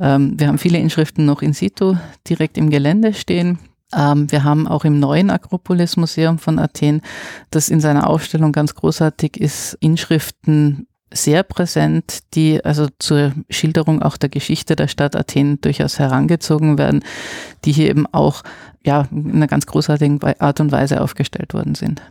[0.00, 3.58] Ähm, wir haben viele Inschriften noch in situ direkt im Gelände stehen.
[3.94, 7.02] Ähm, wir haben auch im neuen Akropolis Museum von Athen,
[7.50, 14.16] das in seiner Aufstellung ganz großartig ist, Inschriften sehr präsent, die also zur Schilderung auch
[14.16, 17.04] der Geschichte der Stadt Athen durchaus herangezogen werden,
[17.64, 18.42] die hier eben auch
[18.84, 22.02] ja, in einer ganz großartigen Art und Weise aufgestellt worden sind.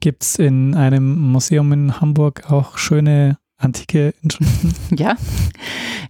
[0.00, 4.74] Gibt es in einem Museum in Hamburg auch schöne antike Inschriften?
[4.96, 5.16] Ja,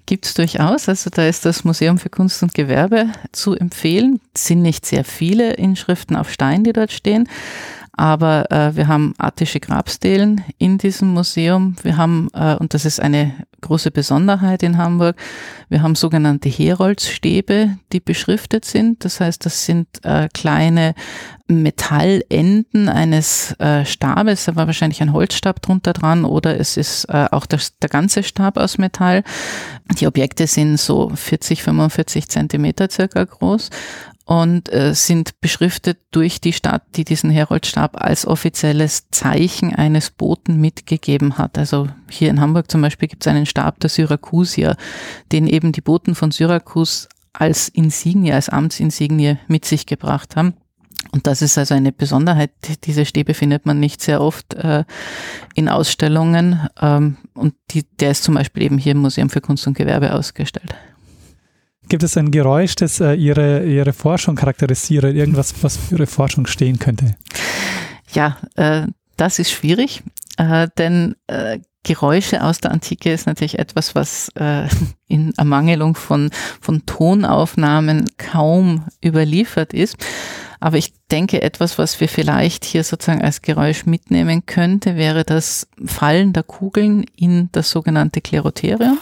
[0.06, 0.88] gibt es durchaus.
[0.88, 4.20] Also da ist das Museum für Kunst und Gewerbe zu empfehlen.
[4.34, 7.28] Es sind nicht sehr viele Inschriften auf Stein, die dort stehen,
[7.94, 11.76] aber äh, wir haben attische Grabstelen in diesem Museum.
[11.82, 15.16] Wir haben, äh, und das ist eine große Besonderheit in Hamburg,
[15.68, 19.04] wir haben sogenannte Heroldsstäbe, die beschriftet sind.
[19.04, 20.94] Das heißt, das sind äh, kleine
[21.46, 24.46] Metallenden eines äh, Stabes.
[24.46, 28.22] Da war wahrscheinlich ein Holzstab drunter dran oder es ist äh, auch das, der ganze
[28.22, 29.22] Stab aus Metall.
[29.98, 33.70] Die Objekte sind so 40, 45 Zentimeter circa groß
[34.24, 40.60] und äh, sind beschriftet durch die Stadt, die diesen Heroldstab als offizielles Zeichen eines Boten
[40.60, 41.58] mitgegeben hat.
[41.58, 44.76] Also hier in Hamburg zum Beispiel gibt es einen Stab der Syrakusier,
[45.32, 50.54] den eben die Boten von Syrakus als Insignie, als Amtsinsignie mit sich gebracht haben.
[51.10, 52.52] Und das ist also eine Besonderheit.
[52.84, 54.84] Diese Stäbe findet man nicht sehr oft äh,
[55.54, 56.68] in Ausstellungen.
[56.80, 60.14] Ähm, und die, der ist zum Beispiel eben hier im Museum für Kunst und Gewerbe
[60.14, 60.74] ausgestellt.
[61.92, 66.46] Gibt es ein Geräusch, das äh, ihre, ihre Forschung charakterisiert, irgendwas, was für Ihre Forschung
[66.46, 67.16] stehen könnte?
[68.14, 68.86] Ja, äh,
[69.18, 70.02] das ist schwierig,
[70.38, 74.68] äh, denn äh, Geräusche aus der Antike ist natürlich etwas, was äh,
[75.06, 76.30] in Ermangelung von,
[76.62, 79.98] von Tonaufnahmen kaum überliefert ist.
[80.60, 85.68] Aber ich denke, etwas, was wir vielleicht hier sozusagen als Geräusch mitnehmen könnte, wäre das
[85.84, 88.96] Fallen der Kugeln in das sogenannte Klerotherium.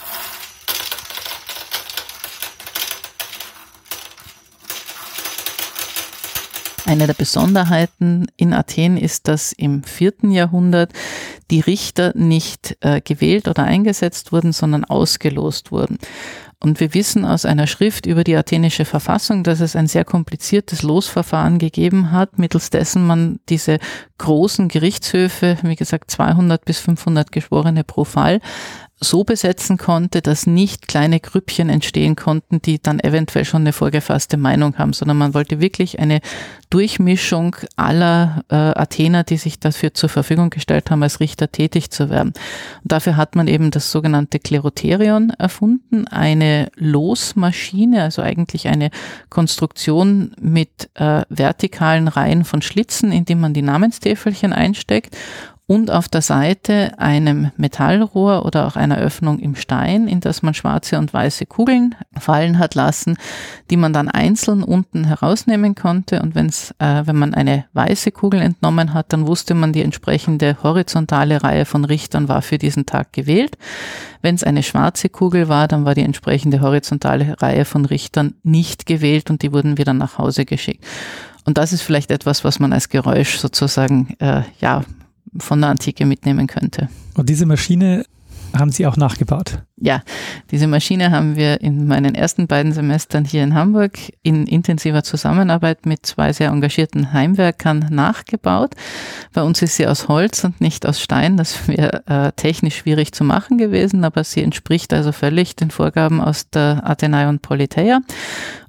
[6.85, 10.93] Eine der Besonderheiten in Athen ist, dass im vierten Jahrhundert
[11.51, 15.97] die Richter nicht äh, gewählt oder eingesetzt wurden, sondern ausgelost wurden.
[16.63, 20.83] Und wir wissen aus einer Schrift über die athenische Verfassung, dass es ein sehr kompliziertes
[20.83, 23.79] Losverfahren gegeben hat, mittels dessen man diese
[24.19, 28.41] großen Gerichtshöfe, wie gesagt 200 bis 500 Geschworene pro Fall,
[29.03, 34.37] so besetzen konnte, dass nicht kleine Grüppchen entstehen konnten, die dann eventuell schon eine vorgefasste
[34.37, 36.21] Meinung haben, sondern man wollte wirklich eine
[36.69, 42.09] Durchmischung aller äh, Athener, die sich dafür zur Verfügung gestellt haben, als Richter tätig zu
[42.09, 42.33] werden.
[42.83, 48.89] Und dafür hat man eben das sogenannte Klerotherion erfunden, eine Losmaschine, also eigentlich eine
[49.29, 55.15] Konstruktion mit äh, vertikalen Reihen von Schlitzen, in die man die Namenstäfelchen einsteckt
[55.67, 60.53] und auf der Seite einem Metallrohr oder auch einer Öffnung im Stein, in das man
[60.53, 63.15] schwarze und weiße Kugeln fallen hat lassen,
[63.69, 66.21] die man dann einzeln unten herausnehmen konnte.
[66.21, 70.57] Und wenn's, äh, wenn man eine weiße Kugel entnommen hat, dann wusste man, die entsprechende
[70.61, 73.57] horizontale Reihe von Richtern war für diesen Tag gewählt.
[74.21, 78.85] Wenn es eine schwarze Kugel war, dann war die entsprechende horizontale Reihe von Richtern nicht
[78.85, 80.83] gewählt und die wurden wieder nach Hause geschickt.
[81.45, 84.83] Und das ist vielleicht etwas, was man als Geräusch sozusagen äh, ja
[85.37, 86.89] von der Antike mitnehmen könnte.
[87.15, 88.05] Und diese Maschine
[88.57, 89.63] haben Sie auch nachgebaut?
[89.83, 90.03] Ja,
[90.51, 95.87] diese Maschine haben wir in meinen ersten beiden Semestern hier in Hamburg in intensiver Zusammenarbeit
[95.87, 98.75] mit zwei sehr engagierten Heimwerkern nachgebaut.
[99.33, 101.35] Bei uns ist sie aus Holz und nicht aus Stein.
[101.35, 106.21] Das wäre äh, technisch schwierig zu machen gewesen, aber sie entspricht also völlig den Vorgaben
[106.21, 108.01] aus der Athenaion Politeia.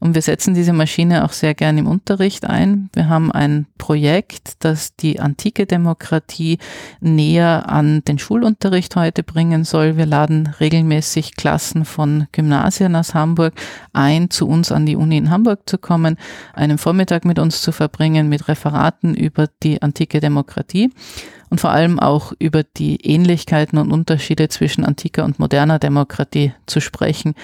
[0.01, 2.89] Und wir setzen diese Maschine auch sehr gern im Unterricht ein.
[2.95, 6.59] Wir haben ein Projekt, das die antike Demokratie
[7.01, 9.97] näher an den Schulunterricht heute bringen soll.
[9.97, 13.55] Wir laden regelmäßig Klassen von Gymnasien aus Hamburg
[13.93, 16.19] ein, zu uns an die Uni in Hamburg zu kommen,
[16.53, 20.93] einen Vormittag mit uns zu verbringen, mit Referaten über die antike Demokratie
[21.49, 26.81] und vor allem auch über die Ähnlichkeiten und Unterschiede zwischen antiker und moderner Demokratie zu
[26.81, 27.35] sprechen.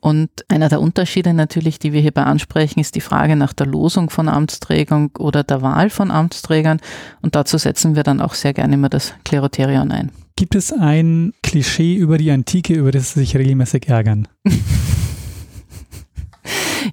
[0.00, 4.08] Und einer der Unterschiede natürlich, die wir hierbei ansprechen, ist die Frage nach der Losung
[4.08, 6.80] von Amtsträgern oder der Wahl von Amtsträgern.
[7.20, 10.10] Und dazu setzen wir dann auch sehr gerne immer das Klerotherion ein.
[10.36, 14.26] Gibt es ein Klischee über die Antike, über das Sie sich regelmäßig ärgern?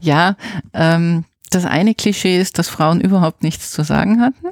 [0.02, 0.36] ja,
[0.74, 4.48] ähm, das eine Klischee ist, dass Frauen überhaupt nichts zu sagen hatten.